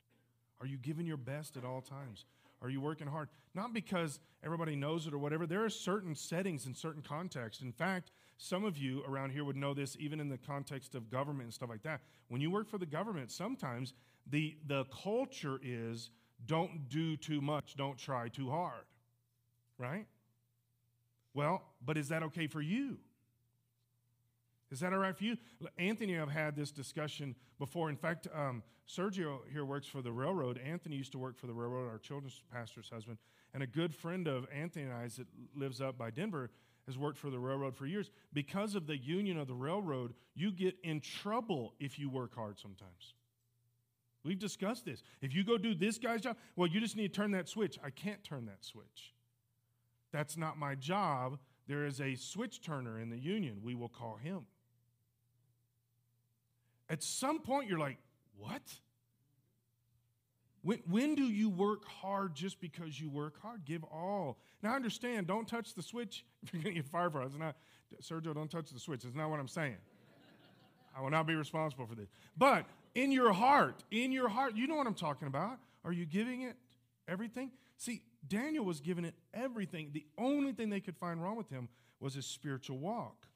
[0.62, 2.26] Are you giving your best at all times?
[2.62, 3.30] Are you working hard?
[3.56, 5.48] Not because everybody knows it or whatever.
[5.48, 7.64] There are certain settings and certain contexts.
[7.64, 11.10] In fact, some of you around here would know this even in the context of
[11.10, 12.02] government and stuff like that.
[12.28, 13.94] When you work for the government, sometimes
[14.30, 16.12] the, the culture is
[16.46, 18.86] don't do too much, don't try too hard.
[19.80, 20.06] Right?
[21.34, 22.98] Well, but is that okay for you?
[24.72, 25.38] Is that all right for you?
[25.78, 27.90] Anthony and I have had this discussion before.
[27.90, 30.58] In fact, um, Sergio here works for the railroad.
[30.58, 33.18] Anthony used to work for the railroad, our children's pastor's husband.
[33.54, 36.52] And a good friend of Anthony and I's that lives up by Denver
[36.88, 38.12] has worked for the railroad for years.
[38.34, 42.58] Because of the union of the railroad, you get in trouble if you work hard
[42.58, 43.14] sometimes.
[44.24, 45.04] We've discussed this.
[45.22, 47.78] If you go do this guy's job, well, you just need to turn that switch.
[47.84, 49.14] I can't turn that switch.
[50.12, 51.40] That's not my job.
[51.68, 53.62] There is a switch turner in the union.
[53.64, 54.46] We will call him.
[56.92, 57.98] At some point, you're like,
[58.38, 58.62] what?
[60.62, 63.64] When, when do you work hard just because you work hard?
[63.64, 64.38] Give all.
[64.62, 67.28] Now, understand, don't touch the switch if you're going to get fired for it.
[67.28, 67.56] It's not,
[68.02, 69.04] Sergio, don't touch the switch.
[69.04, 69.78] That's not what I'm saying.
[70.94, 72.10] I will not be responsible for this.
[72.38, 75.60] But in your heart, in your heart, you know what I'm talking about.
[75.86, 76.58] Are you giving it
[77.08, 77.52] everything?
[77.78, 79.92] See, Daniel was giving it everything.
[79.94, 81.70] The only thing they could find wrong with him
[82.02, 83.28] was his spiritual walk.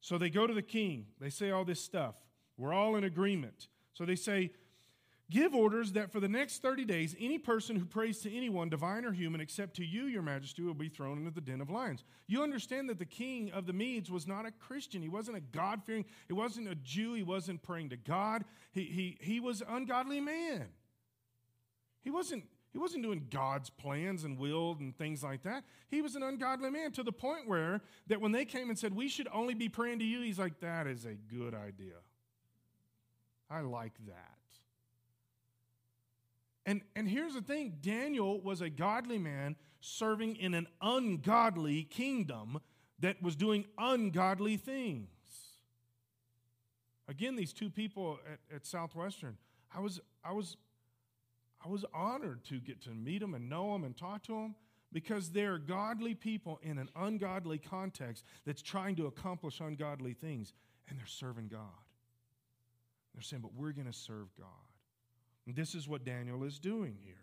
[0.00, 1.06] So they go to the king.
[1.20, 2.16] They say all this stuff.
[2.56, 3.68] We're all in agreement.
[3.94, 4.50] So they say,
[5.32, 9.06] Give orders that for the next 30 days, any person who prays to anyone, divine
[9.06, 12.04] or human, except to you, your majesty, will be thrown into the den of lions.
[12.26, 15.00] You understand that the king of the Medes was not a Christian.
[15.00, 18.44] He wasn't a God fearing, he wasn't a Jew, he wasn't praying to God.
[18.72, 20.66] He, he, he was an ungodly man.
[22.02, 25.64] He wasn't, he wasn't doing God's plans and will and things like that.
[25.88, 28.94] He was an ungodly man to the point where that when they came and said,
[28.94, 31.94] We should only be praying to you, he's like, That is a good idea.
[33.52, 34.38] I like that.
[36.64, 42.60] And, and here's the thing Daniel was a godly man serving in an ungodly kingdom
[43.00, 45.08] that was doing ungodly things.
[47.08, 49.36] Again, these two people at, at Southwestern,
[49.74, 50.56] I was, I, was,
[51.64, 54.54] I was honored to get to meet them and know them and talk to them
[54.92, 60.52] because they're godly people in an ungodly context that's trying to accomplish ungodly things,
[60.88, 61.60] and they're serving God.
[63.14, 64.46] They're saying, but we're going to serve God.
[65.46, 67.14] And this is what Daniel is doing here.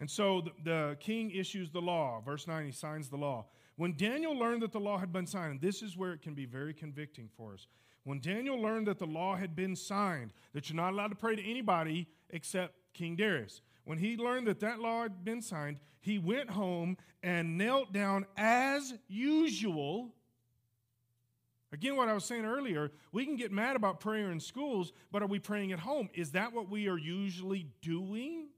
[0.00, 2.20] And so the, the, king issues the law.
[2.24, 3.46] Verse 9, he signs the law.
[3.76, 6.34] When Daniel learned that the law had been signed, and this is where it can
[6.34, 7.68] be very convicting for us.
[8.04, 11.36] When Daniel learned that the law had been signed, that you're not allowed to pray
[11.36, 16.18] to anybody except King Darius, when he learned that that law had been signed, he
[16.18, 20.14] went home and knelt down as usual
[21.72, 25.22] Again, what I was saying earlier, we can get mad about prayer in schools, but
[25.22, 26.10] are we praying at home?
[26.12, 28.48] Is that what we are usually doing?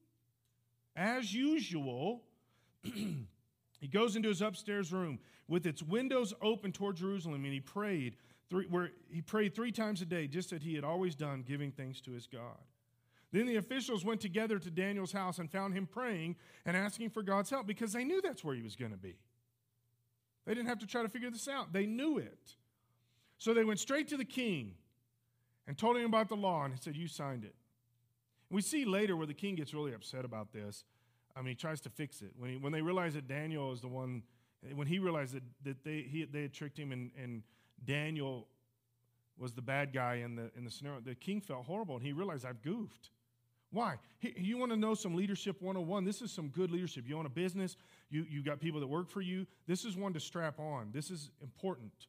[0.97, 2.23] As usual,
[2.83, 8.17] he goes into his upstairs room with its windows open toward Jerusalem, and he prayed
[8.51, 11.71] three, where he prayed three times a day, just as he had always done, giving
[11.71, 12.59] thanks to his God.
[13.31, 16.35] Then the officials went together to Daniel's house and found him praying
[16.67, 19.17] and asking for God's help because they knew that's where he was going to be.
[20.47, 22.57] They didn't have to try to figure this out, they knew it.
[23.45, 24.73] So they went straight to the king
[25.67, 27.55] and told him about the law, and he said, You signed it.
[28.49, 30.85] we see later where the king gets really upset about this.
[31.37, 32.31] I mean, he tries to fix it.
[32.39, 34.23] When, he, when they realize that Daniel is the one,
[34.75, 37.43] when he realized that, that they, he, they had tricked him and, and
[37.85, 38.49] Daniel
[39.37, 42.15] was the bad guy in the, in the scenario, the king felt horrible and he
[42.15, 43.11] realized, I've goofed.
[43.73, 43.97] Why?
[44.23, 46.07] You want to know some leadership 101?
[46.07, 47.05] This is some good leadership.
[47.07, 47.77] You own a business,
[48.09, 49.47] you, you got people that work for you.
[49.67, 50.93] This is one to strap on.
[50.95, 52.07] This is important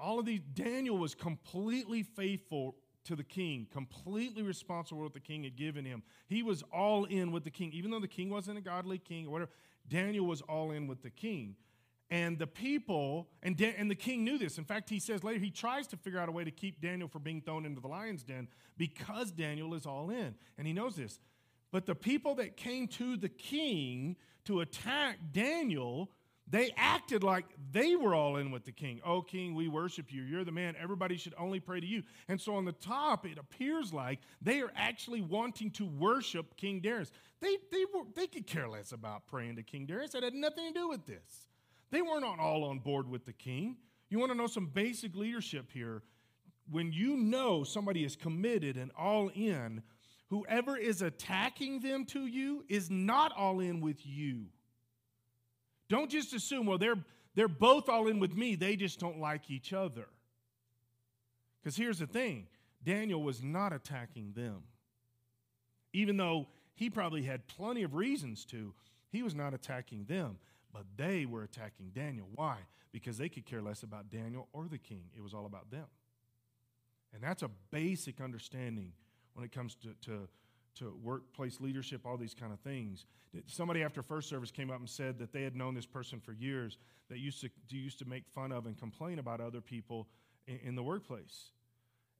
[0.00, 5.20] all of these, Daniel was completely faithful to the king, completely responsible for what the
[5.20, 6.02] king had given him.
[6.28, 7.72] He was all in with the king.
[7.72, 9.50] Even though the king wasn't a godly king or whatever,
[9.88, 11.56] Daniel was all in with the king.
[12.10, 14.56] And the people, and, Dan, and the king knew this.
[14.56, 17.08] In fact, he says later, he tries to figure out a way to keep Daniel
[17.08, 20.34] from being thrown into the lion's den because Daniel is all in.
[20.56, 21.20] And he knows this.
[21.70, 26.10] But the people that came to the king to attack Daniel
[26.50, 29.00] they acted like they were all in with the king.
[29.04, 30.22] Oh, king, we worship you.
[30.22, 30.74] You're the man.
[30.80, 32.02] Everybody should only pray to you.
[32.28, 36.80] And so on the top, it appears like they are actually wanting to worship King
[36.80, 37.12] Darius.
[37.40, 40.14] They, they, were, they could care less about praying to King Darius.
[40.14, 41.48] It had nothing to do with this.
[41.90, 43.76] They weren't all on board with the king.
[44.08, 46.02] You want to know some basic leadership here?
[46.70, 49.82] When you know somebody is committed and all in,
[50.28, 54.46] whoever is attacking them to you is not all in with you.
[55.88, 56.98] Don't just assume, well, they're,
[57.34, 60.08] they're both all in with me, they just don't like each other.
[61.62, 62.46] Because here's the thing
[62.84, 64.62] Daniel was not attacking them.
[65.92, 68.74] Even though he probably had plenty of reasons to,
[69.10, 70.38] he was not attacking them.
[70.72, 72.28] But they were attacking Daniel.
[72.34, 72.58] Why?
[72.92, 75.04] Because they could care less about Daniel or the king.
[75.16, 75.86] It was all about them.
[77.14, 78.92] And that's a basic understanding
[79.32, 80.28] when it comes to, to
[80.78, 83.06] to workplace leadership, all these kind of things.
[83.46, 86.32] Somebody after first service came up and said that they had known this person for
[86.32, 90.08] years that used to, used to make fun of and complain about other people
[90.46, 91.50] in, in the workplace.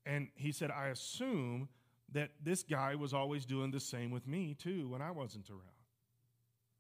[0.06, 1.68] And he said, I assume
[2.12, 5.62] that this guy was always doing the same with me too when I wasn't around.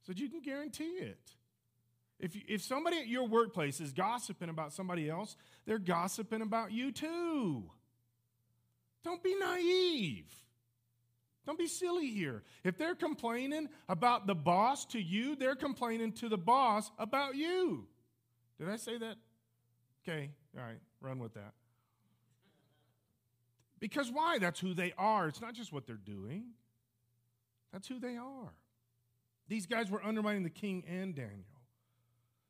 [0.06, 1.34] So you can guarantee it.
[2.18, 5.36] If, if somebody at your workplace is gossiping about somebody else,
[5.66, 7.70] they're gossiping about you too.
[9.04, 10.34] Don't be naive.
[11.48, 12.42] Don't be silly here.
[12.62, 17.86] If they're complaining about the boss to you, they're complaining to the boss about you.
[18.58, 19.16] Did I say that?
[20.06, 21.54] Okay, all right, run with that.
[23.80, 24.38] Because why?
[24.38, 25.26] That's who they are.
[25.26, 26.48] It's not just what they're doing,
[27.72, 28.52] that's who they are.
[29.48, 31.62] These guys were undermining the king and Daniel.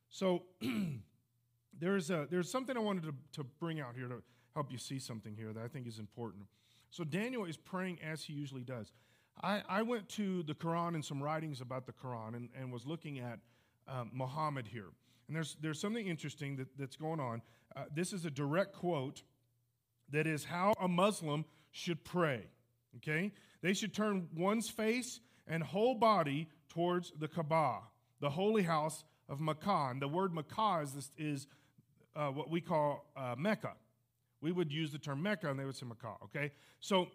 [0.09, 0.43] So
[1.79, 4.99] there's, a, there's something I wanted to, to bring out here to help you see
[4.99, 6.47] something here that I think is important.
[6.91, 8.93] So Daniel is praying as he usually does.
[9.43, 12.87] I, I went to the Quran and some writings about the Quran and, and was
[12.87, 13.39] looking at
[13.87, 14.89] um, Muhammad here.
[15.27, 17.43] And there's, there's something interesting that, that's going on.
[17.77, 19.23] Uh, this is a direct quote
[20.11, 22.47] that is how a Muslim should pray.
[22.97, 23.33] Okay?
[23.63, 27.81] They should turn one's face and whole body towards the Kaaba,
[28.21, 29.89] the holy house of Makkah.
[29.91, 31.47] And the word Makkah is, is
[32.17, 33.75] uh, what we call uh, Mecca.
[34.41, 36.53] We would use the term Mecca and they would say Makkah, okay?
[36.81, 37.09] So,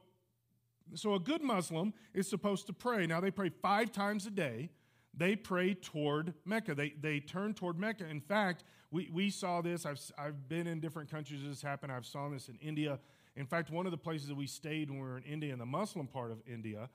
[0.94, 3.08] so a good Muslim is supposed to pray.
[3.08, 4.70] Now, they pray five times a day.
[5.16, 6.74] They pray toward Mecca.
[6.74, 8.08] They, they turn toward Mecca.
[8.08, 9.86] In fact, we, we saw this.
[9.86, 11.92] I've, I've been in different countries this happened.
[11.92, 13.00] I've saw this in India.
[13.36, 15.60] In fact, one of the places that we stayed when we were in India, in
[15.60, 16.90] the Muslim part of India,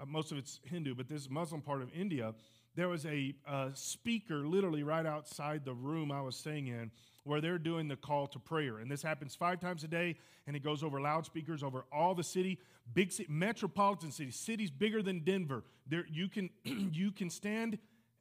[0.00, 2.34] uh, most of it's Hindu, but this Muslim part of India,
[2.74, 6.90] there was a, a speaker literally right outside the room I was staying in
[7.24, 8.78] where they're doing the call to prayer.
[8.78, 12.24] And this happens five times a day, and it goes over loudspeakers over all the
[12.24, 12.58] city,
[12.94, 15.62] big city, metropolitan cities, cities bigger than Denver.
[15.86, 17.78] There, you can you can stand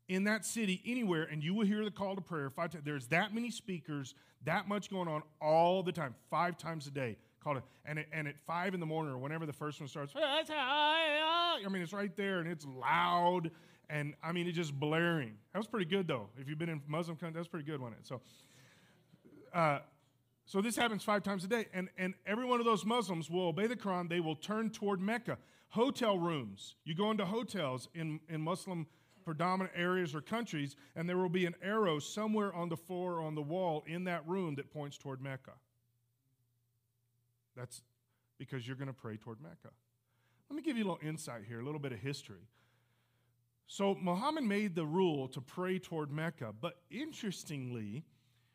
[0.08, 2.84] in that city anywhere, and you will hear the call to prayer five times.
[2.86, 7.18] There's that many speakers, that much going on all the time, five times a day.
[7.44, 9.88] Called it, and, it, and at five in the morning or whenever the first one
[9.90, 10.14] starts,
[11.66, 13.50] I mean, it's right there and it's loud
[13.92, 15.34] and I mean, it's just blaring.
[15.54, 16.30] That was pretty good, though.
[16.38, 18.08] If you've been in Muslim country, that's pretty good, wasn't it?
[18.08, 18.22] So,
[19.54, 19.80] uh,
[20.46, 23.48] so this happens five times a day, and, and every one of those Muslims will
[23.48, 24.10] obey the Quran.
[24.10, 25.38] They will turn toward Mecca.
[25.70, 26.76] Hotel rooms.
[26.84, 28.88] You go into hotels in, in Muslim
[29.24, 33.22] predominant areas or countries, and there will be an arrow somewhere on the floor or
[33.22, 35.54] on the wall in that room that points toward Mecca.
[37.56, 37.82] That's
[38.38, 39.70] because you're going to pray toward Mecca.
[40.50, 42.48] Let me give you a little insight here, a little bit of history.
[43.72, 48.04] So Muhammad made the rule to pray toward Mecca, but interestingly,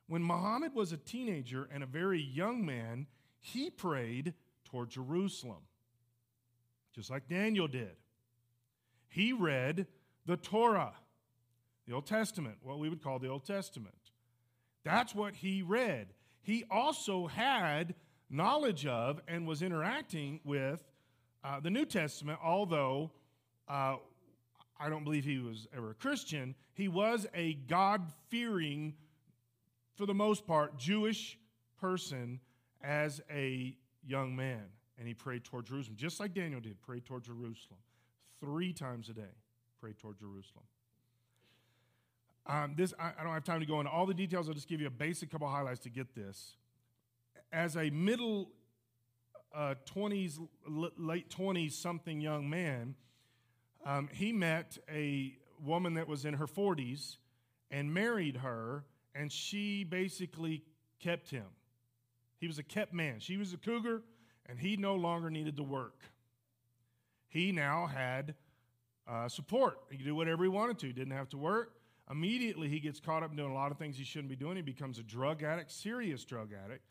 [0.09, 3.07] when Muhammad was a teenager and a very young man,
[3.41, 4.35] he prayed
[4.67, 5.63] toward Jerusalem,
[6.95, 7.97] just like Daniel did.
[9.09, 9.87] He read
[10.27, 10.93] the Torah,
[11.87, 14.11] the Old Testament, what we would call the Old Testament.
[14.85, 16.09] That's what he read.
[16.43, 17.95] He also had
[18.29, 20.85] knowledge of and was interacting with
[21.43, 23.13] uh, the New Testament, although
[23.67, 23.97] uh,
[24.79, 26.55] I don't believe he was ever a Christian.
[26.75, 28.95] He was a God fearing,
[29.95, 31.39] for the most part, Jewish
[31.81, 32.41] person
[32.83, 34.63] as a young man.
[34.99, 37.81] And he prayed toward Jerusalem, just like Daniel did, prayed toward Jerusalem.
[38.41, 39.35] Three times a day,
[39.81, 40.65] prayed toward Jerusalem.
[42.47, 44.49] Um, this I, I, don't have time to go into all the details.
[44.49, 46.57] I'll just give you a basic couple highlights to get this.
[47.53, 48.51] As a middle
[49.55, 50.39] uh, 20s,
[50.97, 52.95] late 20s something young man,
[53.87, 57.19] um, he met a woman that was in her 40s
[57.71, 60.65] and married her, and she basically
[60.99, 61.47] kept him.
[62.39, 63.21] He was a kept man.
[63.21, 64.03] She was a cougar,
[64.47, 66.03] and he no longer needed to work.
[67.29, 68.35] He now had
[69.09, 69.79] uh, support.
[69.89, 71.73] He could do whatever he wanted to, he didn't have to work.
[72.11, 74.57] Immediately, he gets caught up doing a lot of things he shouldn't be doing.
[74.57, 76.83] He becomes a drug addict, serious drug addict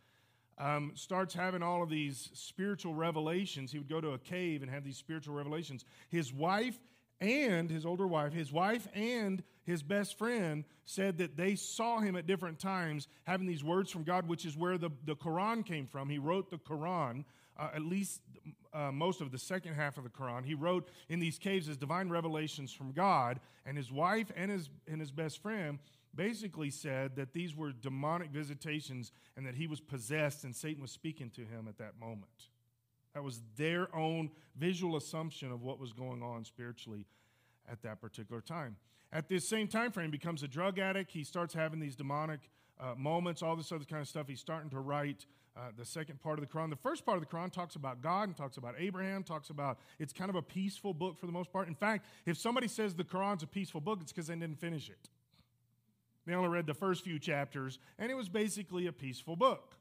[0.58, 3.72] um, starts having all of these spiritual revelations.
[3.72, 5.86] He would go to a cave and have these spiritual revelations.
[6.10, 6.80] His wife
[7.22, 12.16] and his older wife, his wife and his best friend said that they saw him
[12.16, 15.88] at different times having these words from God, which is where the, the Quran came
[15.88, 16.10] from.
[16.10, 17.26] He wrote the Quran,
[17.58, 18.22] uh, at least
[18.74, 20.46] uh, most of the second half of the Quran.
[20.46, 24.70] He wrote in these caves as divine revelations from God, and his wife and his,
[24.88, 25.80] and his best friend
[26.16, 30.92] basically said that these were demonic visitations and that he was possessed and Satan was
[30.92, 32.50] speaking to him at that moment.
[33.14, 37.06] That was their own visual assumption of what was going on spiritually
[37.70, 38.76] at that particular time.
[39.12, 41.12] At this same time frame, becomes a drug addict.
[41.12, 42.42] He starts having these demonic
[42.80, 44.28] uh, moments, all this other kind of stuff.
[44.28, 45.26] He's starting to write
[45.56, 46.70] uh, the second part of the Quran.
[46.70, 49.80] The first part of the Quran talks about God and talks about Abraham, talks about
[50.00, 51.70] it's kind of a peaceful book for the most part.
[51.70, 54.90] In fact, if somebody says the Quran's a peaceful book, it's because they didn't finish
[54.90, 55.10] it.
[56.26, 59.76] They only read the first few chapters, and it was basically a peaceful book.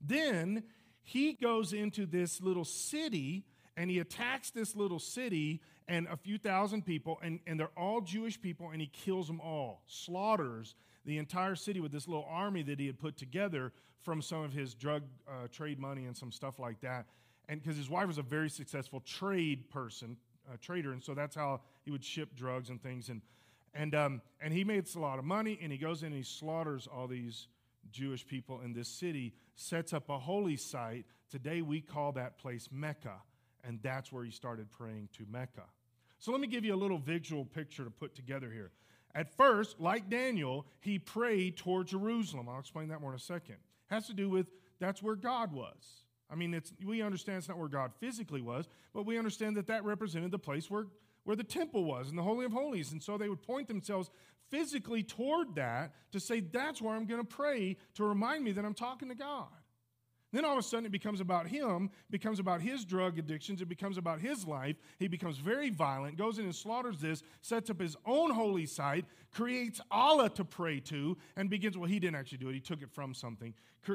[0.00, 0.64] Then
[1.02, 3.44] he goes into this little city
[3.76, 8.00] and he attacks this little city and a few thousand people, and, and they're all
[8.00, 10.74] Jewish people, and he kills them all, slaughters
[11.04, 13.72] the entire city with this little army that he had put together
[14.02, 17.06] from some of his drug uh, trade money and some stuff like that.
[17.48, 20.16] And because his wife was a very successful trade person,
[20.50, 23.08] uh, trader, and so that's how he would ship drugs and things.
[23.08, 23.20] And
[23.76, 26.22] and um, and he makes a lot of money, and he goes in and he
[26.22, 27.48] slaughters all these
[27.90, 31.04] Jewish people in this city, sets up a holy site.
[31.30, 33.22] Today we call that place Mecca,
[33.64, 35.64] and that's where he started praying to Mecca.
[36.18, 38.70] So let me give you a little visual picture to put together here.
[39.14, 42.48] At first, like Daniel, he prayed toward Jerusalem.
[42.48, 43.54] I'll explain that more in a second.
[43.54, 44.46] It has to do with
[44.78, 46.02] that's where God was.
[46.30, 49.68] I mean, it's, we understand it's not where God physically was, but we understand that
[49.68, 50.86] that represented the place where,
[51.26, 52.92] where the temple was and the Holy of Holies.
[52.92, 54.10] And so they would point themselves
[54.48, 58.64] physically toward that to say, that's where I'm going to pray to remind me that
[58.64, 59.48] I'm talking to God.
[60.32, 63.68] Then all of a sudden it becomes about him, becomes about his drug addictions, it
[63.68, 64.76] becomes about his life.
[64.98, 69.06] He becomes very violent, goes in and slaughters this, sets up his own holy site,
[69.32, 72.82] creates Allah to pray to, and begins, well, he didn't actually do it, he took
[72.82, 73.52] it from something,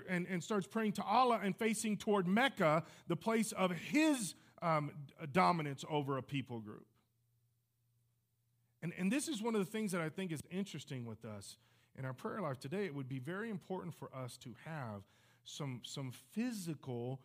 [0.10, 4.92] and, and starts praying to Allah and facing toward Mecca, the place of his um,
[5.32, 6.86] dominance over a people group.
[8.82, 11.58] And, and this is one of the things that I think is interesting with us
[11.98, 12.86] in our prayer life today.
[12.86, 15.04] It would be very important for us to have
[15.44, 17.20] some, some physical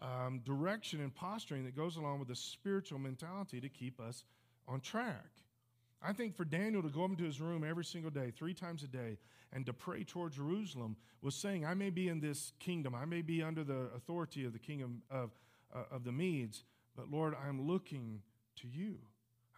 [0.00, 4.24] um, direction and posturing that goes along with the spiritual mentality to keep us
[4.66, 5.30] on track.
[6.04, 8.82] I think for Daniel to go up into his room every single day, three times
[8.82, 9.18] a day,
[9.52, 13.22] and to pray toward Jerusalem was saying, I may be in this kingdom, I may
[13.22, 15.30] be under the authority of the kingdom of,
[15.74, 16.64] uh, of the Medes,
[16.96, 18.22] but Lord, I'm looking
[18.56, 18.98] to you.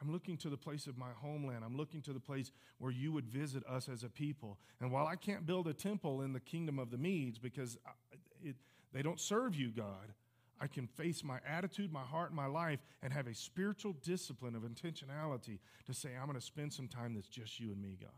[0.01, 1.64] I'm looking to the place of my homeland.
[1.64, 4.59] I'm looking to the place where you would visit us as a people.
[4.80, 7.78] And while I can't build a temple in the kingdom of the Medes because
[8.42, 8.57] it,
[8.92, 10.12] they don't serve you, God,
[10.61, 14.62] I can face my attitude, my heart, my life and have a spiritual discipline of
[14.62, 18.11] intentionality to say, I'm going to spend some time that's just you and me, God.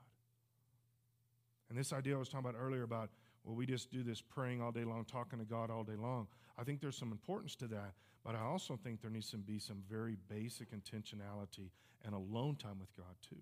[1.68, 3.10] And this idea I was talking about earlier about,
[3.44, 6.26] well, we just do this praying all day long, talking to God all day long.
[6.58, 7.92] I think there's some importance to that.
[8.26, 11.70] But I also think there needs to be some very basic intentionality
[12.04, 13.36] and alone time with God, too.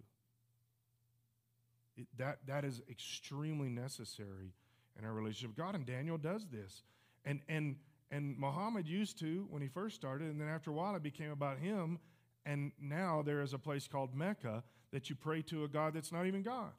[1.97, 4.53] It, that, that is extremely necessary
[4.99, 5.75] in our relationship with God.
[5.75, 6.83] And Daniel does this.
[7.25, 7.77] And, and,
[8.11, 11.31] and Muhammad used to when he first started, and then after a while it became
[11.31, 11.99] about him.
[12.45, 14.63] And now there is a place called Mecca
[14.93, 16.73] that you pray to a God that's not even God.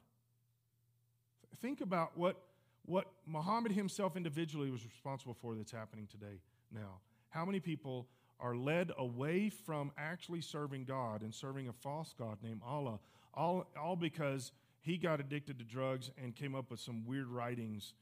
[1.60, 2.36] Think about what,
[2.84, 6.38] what Muhammad himself individually was responsible for that's happening today
[6.72, 7.00] now.
[7.36, 8.08] How many people
[8.40, 12.98] are led away from actually serving God and serving a false God named Allah,
[13.34, 17.92] all, all because he got addicted to drugs and came up with some weird writings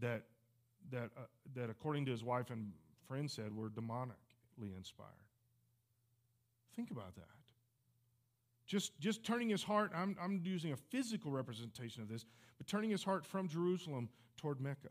[0.00, 0.22] that,
[0.92, 1.22] that, uh,
[1.56, 2.70] that according to his wife and
[3.08, 5.10] friends said, were demonically inspired.
[6.76, 7.24] Think about that.
[8.68, 12.24] Just, just turning his heart, I'm, I'm using a physical representation of this,
[12.56, 14.90] but turning his heart from Jerusalem toward Mecca.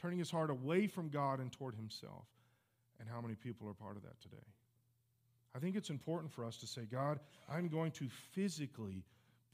[0.00, 2.24] Turning his heart away from God and toward himself
[3.04, 4.46] and how many people are part of that today.
[5.54, 9.04] I think it's important for us to say, God, I'm going to physically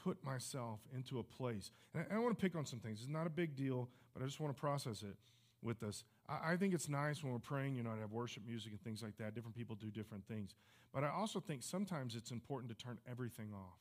[0.03, 1.71] put myself into a place.
[1.95, 3.01] And I, I want to pick on some things.
[3.01, 5.17] It's not a big deal, but I just want to process it
[5.63, 6.05] with us.
[6.29, 8.81] I, I think it's nice when we're praying, you know, to have worship music and
[8.81, 9.35] things like that.
[9.35, 10.55] Different people do different things.
[10.95, 13.79] But I also think sometimes it's important to turn everything off.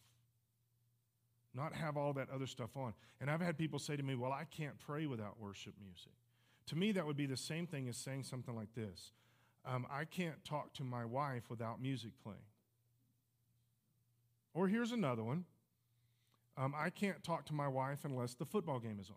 [1.56, 2.94] Not have all that other stuff on.
[3.22, 6.12] And I've had people say to me, Well, I can't pray without worship music.
[6.68, 9.12] To me, that would be the same thing as saying something like this
[9.66, 12.40] um, I can't talk to my wife without music playing.
[14.54, 15.46] Or here's another one
[16.58, 19.16] um, I can't talk to my wife unless the football game is on.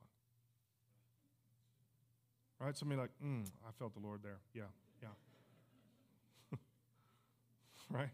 [2.65, 2.77] Right?
[2.77, 4.39] Somebody like, mm, I felt the Lord there.
[4.55, 4.71] Yeah,
[5.03, 6.59] yeah.
[7.91, 8.11] right?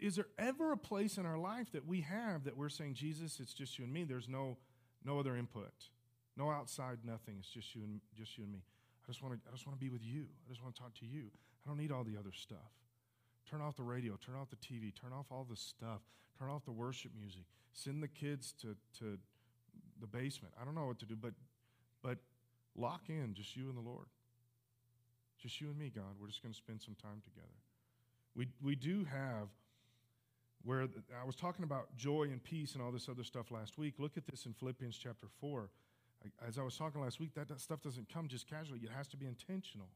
[0.00, 3.40] Is there ever a place in our life that we have that we're saying, Jesus,
[3.40, 4.04] it's just you and me?
[4.04, 4.58] There's no,
[5.04, 5.72] no other input.
[6.36, 7.36] No outside, nothing.
[7.38, 8.60] It's just you and just you and me.
[9.06, 10.26] I just want to I just want to be with you.
[10.46, 11.30] I just want to talk to you.
[11.64, 12.70] I don't need all the other stuff.
[13.48, 16.00] Turn off the radio, turn off the TV, turn off all the stuff,
[16.38, 17.44] turn off the worship music.
[17.72, 19.18] Send the kids to, to
[20.00, 20.52] the basement.
[20.60, 21.32] I don't know what to do, but
[22.02, 22.18] but
[22.76, 24.06] lock in just you and the Lord.
[25.40, 26.16] Just you and me, God.
[26.20, 27.54] We're just going to spend some time together.
[28.34, 29.48] We we do have
[30.64, 30.88] where
[31.22, 33.94] I was talking about joy and peace and all this other stuff last week.
[33.98, 35.70] Look at this in Philippians chapter 4
[36.46, 39.08] as I was talking last week, that, that stuff doesn't come just casually, it has
[39.08, 39.88] to be intentional.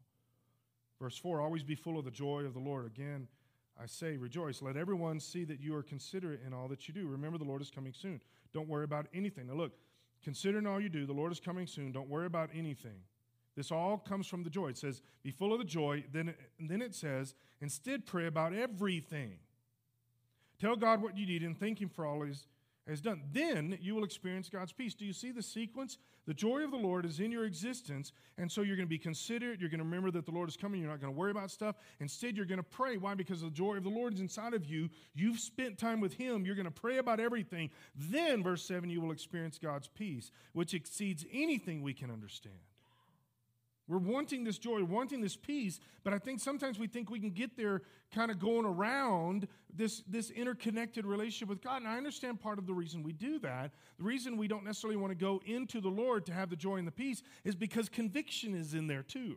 [1.01, 2.87] Verse 4 Always be full of the joy of the Lord.
[2.87, 3.29] Again,
[3.81, 4.61] I say, rejoice.
[4.61, 7.07] Let everyone see that you are considerate in all that you do.
[7.07, 8.21] Remember, the Lord is coming soon.
[8.53, 9.47] Don't worry about anything.
[9.47, 9.73] Now, look,
[10.23, 11.93] consider in all you do, the Lord is coming soon.
[11.93, 13.01] Don't worry about anything.
[13.57, 14.69] This all comes from the joy.
[14.69, 16.05] It says, be full of the joy.
[16.13, 19.39] Then, then it says, instead, pray about everything.
[20.61, 22.47] Tell God what you need and thank Him for all He's
[22.91, 23.23] has done.
[23.33, 24.95] Then you will experience God's peace.
[24.95, 25.99] Do you see the sequence?
[26.27, 28.99] The joy of the Lord is in your existence, and so you're going to be
[28.99, 29.59] considerate.
[29.59, 30.81] You're going to remember that the Lord is coming.
[30.81, 31.77] You're not going to worry about stuff.
[31.99, 32.97] Instead, you're going to pray.
[32.99, 33.15] Why?
[33.15, 34.91] Because the joy of the Lord is inside of you.
[35.15, 36.45] You've spent time with Him.
[36.45, 37.71] You're going to pray about everything.
[37.97, 42.55] Then, verse 7, you will experience God's peace, which exceeds anything we can understand.
[43.91, 47.31] We're wanting this joy, wanting this peace, but I think sometimes we think we can
[47.31, 47.83] get there
[48.15, 51.83] kind of going around this, this interconnected relationship with God.
[51.83, 53.73] And I understand part of the reason we do that.
[53.99, 56.77] The reason we don't necessarily want to go into the Lord to have the joy
[56.77, 59.37] and the peace is because conviction is in there too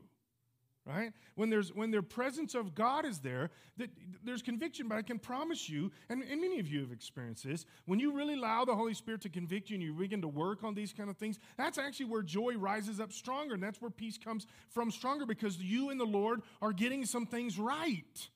[0.86, 1.12] right?
[1.36, 3.90] When there's when their presence of god is there that
[4.24, 7.66] there's conviction but i can promise you and, and many of you have experienced this
[7.86, 10.64] when you really allow the holy spirit to convict you and you begin to work
[10.64, 13.92] on these kind of things that's actually where joy rises up stronger and that's where
[13.92, 18.30] peace comes from stronger because you and the lord are getting some things right.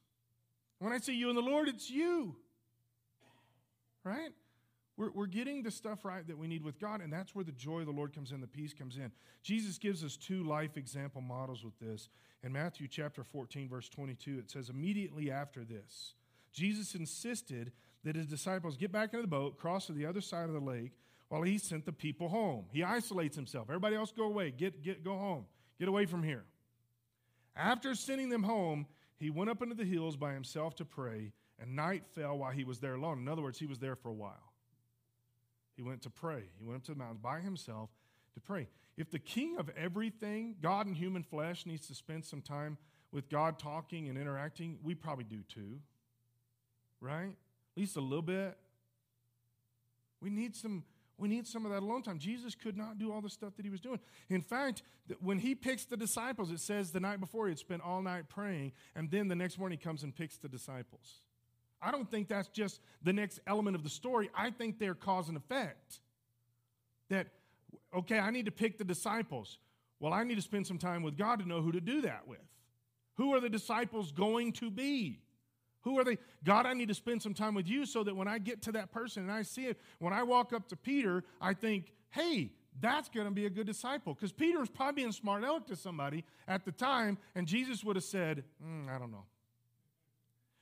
[0.80, 2.36] When i say you and the lord it's you
[4.04, 4.32] right
[4.98, 7.52] we're, we're getting the stuff right that we need with God, and that's where the
[7.52, 9.12] joy of the Lord comes in, the peace comes in.
[9.44, 12.10] Jesus gives us two life example models with this.
[12.44, 16.16] In Matthew chapter 14, verse 22, it says, Immediately after this,
[16.52, 17.72] Jesus insisted
[18.04, 20.60] that his disciples get back into the boat, cross to the other side of the
[20.60, 20.94] lake,
[21.30, 22.66] while he sent the people home.
[22.72, 23.68] He isolates himself.
[23.70, 24.52] Everybody else go away.
[24.52, 25.46] Get, get, go home.
[25.78, 26.46] Get away from here.
[27.56, 28.88] After sending them home,
[29.18, 32.64] he went up into the hills by himself to pray, and night fell while he
[32.64, 33.20] was there alone.
[33.20, 34.54] In other words, he was there for a while.
[35.78, 36.44] He went to pray.
[36.60, 37.92] He went up to the mountains by himself
[38.34, 38.68] to pray.
[38.98, 42.78] If the king of everything, God in human flesh, needs to spend some time
[43.12, 45.80] with God talking and interacting, we probably do too.
[47.00, 47.30] Right?
[47.30, 48.58] At least a little bit.
[50.20, 50.84] We need some
[51.20, 52.20] we need some of that alone time.
[52.20, 54.00] Jesus could not do all the stuff that he was doing.
[54.30, 54.84] In fact,
[55.20, 58.30] when he picks the disciples, it says the night before he had spent all night
[58.30, 61.22] praying, and then the next morning he comes and picks the disciples.
[61.82, 64.30] I don't think that's just the next element of the story.
[64.36, 66.00] I think they're cause and effect.
[67.10, 67.28] That,
[67.96, 69.60] okay, I need to pick the disciples.
[70.00, 72.28] Well, I need to spend some time with God to know who to do that
[72.28, 72.40] with.
[73.16, 75.22] Who are the disciples going to be?
[75.82, 76.18] Who are they?
[76.44, 78.72] God, I need to spend some time with you so that when I get to
[78.74, 82.52] that person and I see it, when I walk up to Peter, I think, hey,
[82.80, 84.14] that's going to be a good disciple.
[84.14, 87.96] Because Peter was probably being smart aleck to somebody at the time, and Jesus would
[87.96, 89.26] have said, mm, I don't know.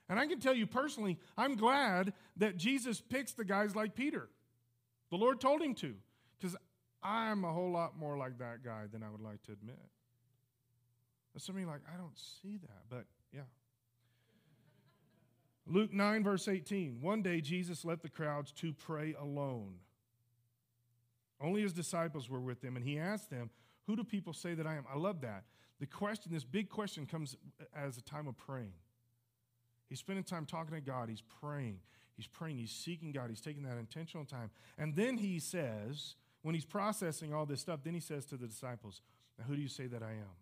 [0.07, 4.29] And I can tell you personally, I'm glad that Jesus picks the guys like Peter.
[5.09, 5.95] The Lord told him to,
[6.37, 6.55] because
[7.01, 9.79] I'm a whole lot more like that guy than I would like to admit.
[11.33, 13.41] And some of you like, I don't see that, but yeah.
[15.67, 17.01] Luke 9, verse 18.
[17.01, 19.75] One day Jesus left the crowds to pray alone.
[21.41, 23.49] Only his disciples were with him, and he asked them,
[23.87, 24.85] Who do people say that I am?
[24.91, 25.43] I love that.
[25.79, 27.35] The question, this big question, comes
[27.75, 28.73] as a time of praying.
[29.95, 31.07] He's spending time talking to God.
[31.07, 31.79] He's praying.
[32.17, 32.57] He's praying.
[32.57, 33.29] He's seeking God.
[33.29, 34.49] He's taking that intentional time.
[34.77, 38.45] And then he says, when he's processing all this stuff, then he says to the
[38.45, 38.99] disciples,
[39.39, 40.35] Now, who do you say that I am?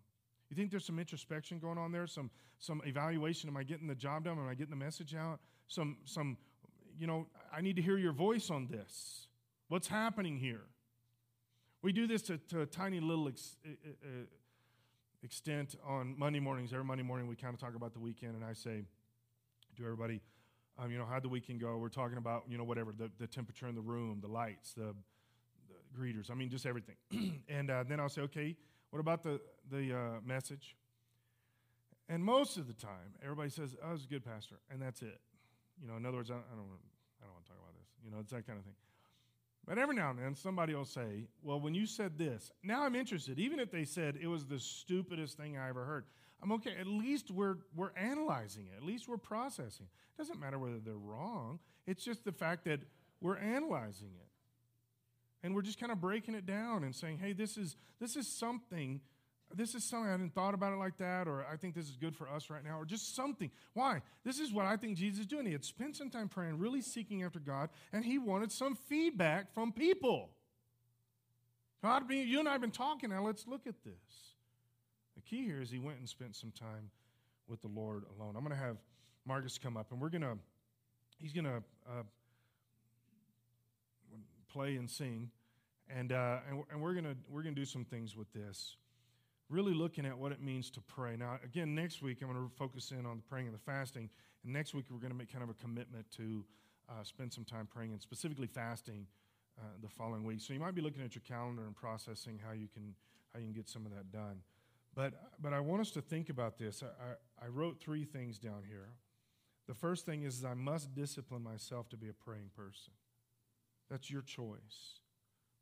[0.50, 2.08] You think there's some introspection going on there?
[2.08, 3.48] Some, some evaluation?
[3.48, 4.40] Am I getting the job done?
[4.40, 5.38] Am I getting the message out?
[5.68, 6.36] Some, some,
[6.98, 9.28] you know, I need to hear your voice on this.
[9.68, 10.62] What's happening here?
[11.80, 14.08] We do this to, to a tiny little ex, uh,
[15.22, 16.72] extent on Monday mornings.
[16.72, 18.82] Every Monday morning, we kind of talk about the weekend, and I say,
[19.76, 20.20] to everybody,
[20.78, 21.76] um, you know, how'd the weekend go?
[21.78, 24.94] We're talking about, you know, whatever, the, the temperature in the room, the lights, the,
[25.68, 26.96] the greeters, I mean, just everything.
[27.48, 28.56] and uh, then I'll say, okay,
[28.90, 30.76] what about the, the uh, message?
[32.08, 35.02] And most of the time, everybody says, oh, it was a good pastor, and that's
[35.02, 35.20] it.
[35.80, 36.66] You know, in other words, I, I don't,
[37.20, 37.88] I don't want to talk about this.
[38.04, 38.74] You know, it's that kind of thing.
[39.66, 42.94] But every now and then, somebody will say, Well, when you said this, now I'm
[42.94, 43.38] interested.
[43.38, 46.04] Even if they said it was the stupidest thing I ever heard,
[46.44, 46.74] I'm okay.
[46.78, 48.76] At least we're, we're analyzing it.
[48.76, 50.18] At least we're processing it.
[50.18, 51.58] Doesn't matter whether they're wrong.
[51.86, 52.80] It's just the fact that
[53.22, 54.28] we're analyzing it.
[55.42, 58.28] And we're just kind of breaking it down and saying, hey, this is, this is
[58.38, 59.00] something,
[59.54, 61.96] this is something I hadn't thought about it like that, or I think this is
[61.96, 63.50] good for us right now, or just something.
[63.72, 64.02] Why?
[64.22, 65.46] This is what I think Jesus is doing.
[65.46, 69.54] He had spent some time praying, really seeking after God, and he wanted some feedback
[69.54, 70.28] from people.
[71.82, 73.24] God, you and I have been talking now.
[73.24, 74.33] Let's look at this.
[75.14, 76.90] The key here is he went and spent some time
[77.48, 78.34] with the Lord alone.
[78.36, 78.76] I'm going to have
[79.26, 80.36] Marcus come up, and we're going to,
[81.18, 82.02] he's going to uh,
[84.52, 85.30] play and sing,
[85.88, 88.76] and, uh, and, and we're going to we're going to do some things with this.
[89.50, 91.16] Really looking at what it means to pray.
[91.16, 94.08] Now, again, next week I'm going to focus in on the praying and the fasting,
[94.42, 96.44] and next week we're going to make kind of a commitment to
[96.88, 99.06] uh, spend some time praying and specifically fasting
[99.58, 100.40] uh, the following week.
[100.40, 102.94] So you might be looking at your calendar and processing how you can
[103.32, 104.40] how you can get some of that done.
[104.94, 106.82] But, but I want us to think about this.
[106.82, 108.88] I, I, I wrote three things down here
[109.66, 112.92] The first thing is, is I must discipline myself to be a praying person.
[113.90, 115.00] That's your choice.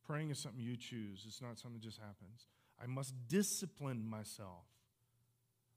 [0.06, 2.46] Praying is something you choose, it's not something that just happens.
[2.82, 4.64] I must discipline myself.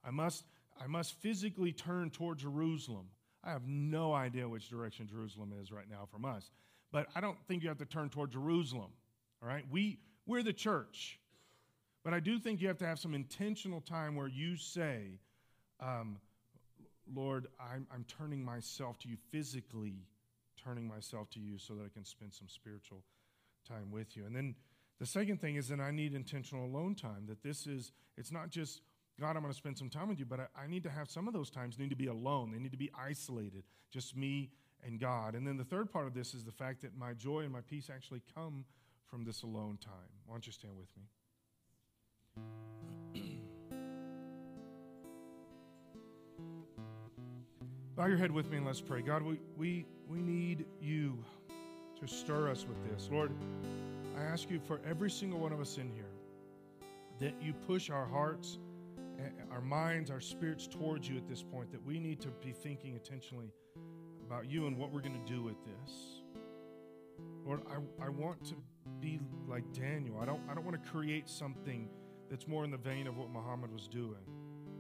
[0.04, 0.44] I must,
[0.82, 3.08] I must physically turn toward Jerusalem.
[3.44, 6.50] I have no idea which direction Jerusalem is right now from us,
[6.92, 8.92] but I don't think you have to turn toward Jerusalem.
[9.42, 9.64] All right?
[9.70, 11.20] We, we're the church.
[12.06, 15.20] But I do think you have to have some intentional time where you say,
[15.80, 16.20] um,
[17.12, 20.06] Lord, I'm, I'm turning myself to you, physically
[20.64, 23.02] turning myself to you so that I can spend some spiritual
[23.68, 24.28] time with you.
[24.28, 24.54] And then
[25.00, 28.52] the second thing is that I need intentional alone time, that this is, it's not
[28.52, 28.82] just,
[29.20, 31.10] God, I'm going to spend some time with you, but I, I need to have
[31.10, 32.52] some of those times need to be alone.
[32.52, 34.52] They need to be isolated, just me
[34.86, 35.34] and God.
[35.34, 37.62] And then the third part of this is the fact that my joy and my
[37.62, 38.64] peace actually come
[39.08, 39.94] from this alone time.
[40.28, 41.04] Why don't you stand with me?
[47.96, 49.02] Bow your head with me and let's pray.
[49.02, 51.18] God, we, we, we need you
[51.98, 53.08] to stir us with this.
[53.10, 53.32] Lord,
[54.18, 56.12] I ask you for every single one of us in here
[57.22, 58.60] that you push our hearts,
[59.18, 62.52] eh, our minds, our spirits towards you at this point, that we need to be
[62.52, 63.54] thinking intentionally
[64.28, 66.22] about you and what we're going to do with this.
[67.46, 68.56] Lord, I, I want to
[69.00, 70.20] be like Daniel.
[70.20, 71.88] I don't, I don't want to create something
[72.30, 74.26] that's more in the vein of what Muhammad was doing.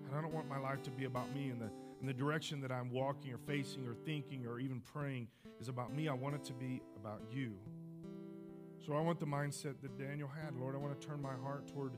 [0.06, 1.70] And I don't want my life to be about me and the,
[2.00, 5.28] and the direction that I'm walking or facing or thinking or even praying
[5.60, 6.08] is about me.
[6.08, 7.54] I want it to be about you.
[8.86, 10.56] So I want the mindset that Daniel had.
[10.56, 11.93] Lord, I want to turn my heart toward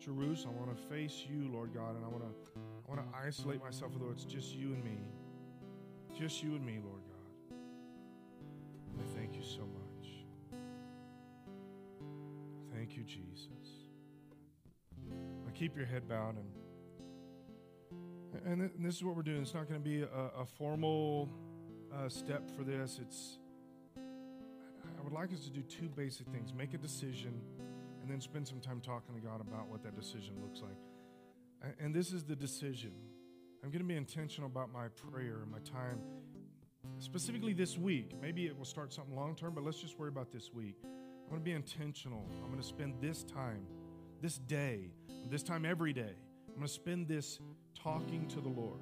[0.00, 0.56] Jerusalem.
[0.56, 3.62] I want to face you, Lord God, and I want to I want to isolate
[3.62, 4.98] myself, although it's just you and me.
[6.18, 7.56] Just you and me, Lord God.
[9.00, 10.08] I thank you so much.
[12.74, 13.61] Thank you, Jesus.
[15.54, 16.46] Keep your head bowed and
[18.44, 19.42] and this is what we're doing.
[19.42, 21.28] It's not going to be a, a formal
[21.94, 22.98] uh, step for this.
[23.00, 23.38] It's
[23.96, 27.40] I would like us to do two basic things: make a decision,
[28.00, 31.74] and then spend some time talking to God about what that decision looks like.
[31.78, 32.92] And this is the decision.
[33.62, 36.00] I'm going to be intentional about my prayer and my time,
[36.98, 38.12] specifically this week.
[38.20, 40.76] Maybe it will start something long term, but let's just worry about this week.
[40.82, 42.26] I'm going to be intentional.
[42.42, 43.64] I'm going to spend this time,
[44.22, 44.92] this day,
[45.28, 46.14] this time every day.
[46.48, 47.40] I'm going to spend this
[47.82, 48.78] talking to the Lord.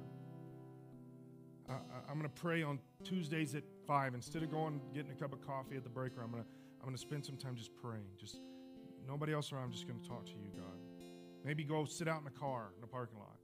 [1.67, 1.73] I,
[2.11, 4.13] am going to pray on Tuesdays at 5.
[4.13, 6.49] Instead of going getting a cup of coffee at the break room, I'm going to,
[6.79, 8.05] I'm going to spend some time just praying.
[8.19, 8.37] Just
[9.07, 9.63] nobody else around.
[9.63, 10.77] I'm just going to talk to you, God.
[11.43, 13.37] Maybe go sit out in the car in the parking lot.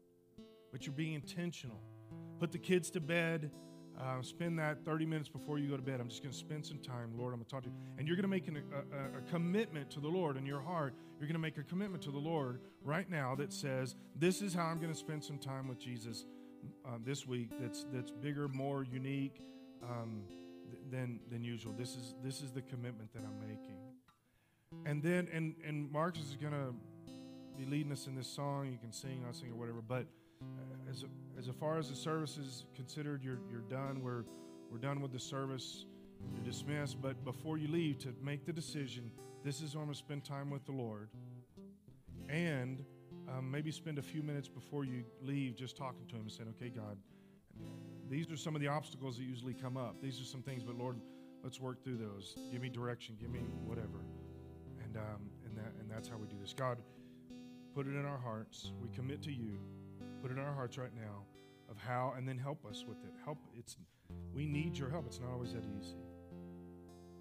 [0.71, 1.81] But you're being intentional.
[2.39, 3.49] Put the kids to bed.
[3.99, 5.99] Uh, spend that 30 minutes before you go to bed.
[5.99, 7.33] I'm just going to spend some time, Lord.
[7.33, 7.75] I'm going to talk to you.
[7.97, 10.93] And you're going to make an, a, a, commitment to the Lord in your heart.
[11.19, 14.53] You're going to make a commitment to the Lord right now that says, This is
[14.53, 16.25] how I'm going to spend some time with Jesus
[16.85, 19.41] uh, this week that's, that's bigger, more unique
[19.83, 20.21] um,
[20.69, 21.73] th- than, than usual.
[21.73, 23.77] This is, this is the commitment that I'm making.
[24.85, 26.73] And then, and, and Marcus is going to
[27.57, 28.69] be leading us in this song.
[28.71, 29.81] You can sing, I'll sing, or whatever.
[29.81, 30.05] But
[30.89, 31.05] as,
[31.37, 34.01] as far as the service is considered, you're, you're done.
[34.01, 34.23] We're,
[34.71, 35.85] we're done with the service.
[36.33, 37.01] You're dismissed.
[37.01, 39.11] But before you leave, to make the decision
[39.43, 41.09] this is when I'm going to spend time with the Lord.
[42.27, 42.83] And
[43.29, 46.53] um, maybe spend a few minutes before you leave just talking to Him and saying,
[46.57, 46.97] okay, God,
[48.09, 50.01] these are some of the obstacles that usually come up.
[50.01, 50.97] These are some things, but Lord,
[51.43, 52.35] let's work through those.
[52.51, 54.03] Give me direction, give me whatever.
[54.83, 56.53] And, um, and, that, and that's how we do this.
[56.53, 56.77] God,
[57.73, 58.71] put it in our hearts.
[58.81, 59.59] We commit to you.
[60.27, 61.23] Put it in our hearts right now
[61.71, 63.13] of how, and then help us with it.
[63.23, 63.37] Help.
[63.57, 63.77] It's
[64.33, 65.05] we need your help.
[65.05, 65.95] It's not always that easy.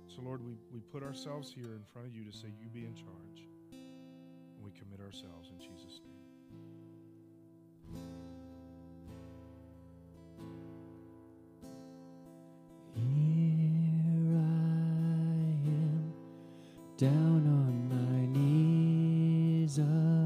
[0.09, 2.85] So, Lord, we, we put ourselves here in front of you to say, You be
[2.85, 3.47] in charge.
[3.71, 6.15] And we commit ourselves in Jesus' name.
[12.97, 14.51] Here I
[15.71, 16.13] am
[16.97, 17.26] down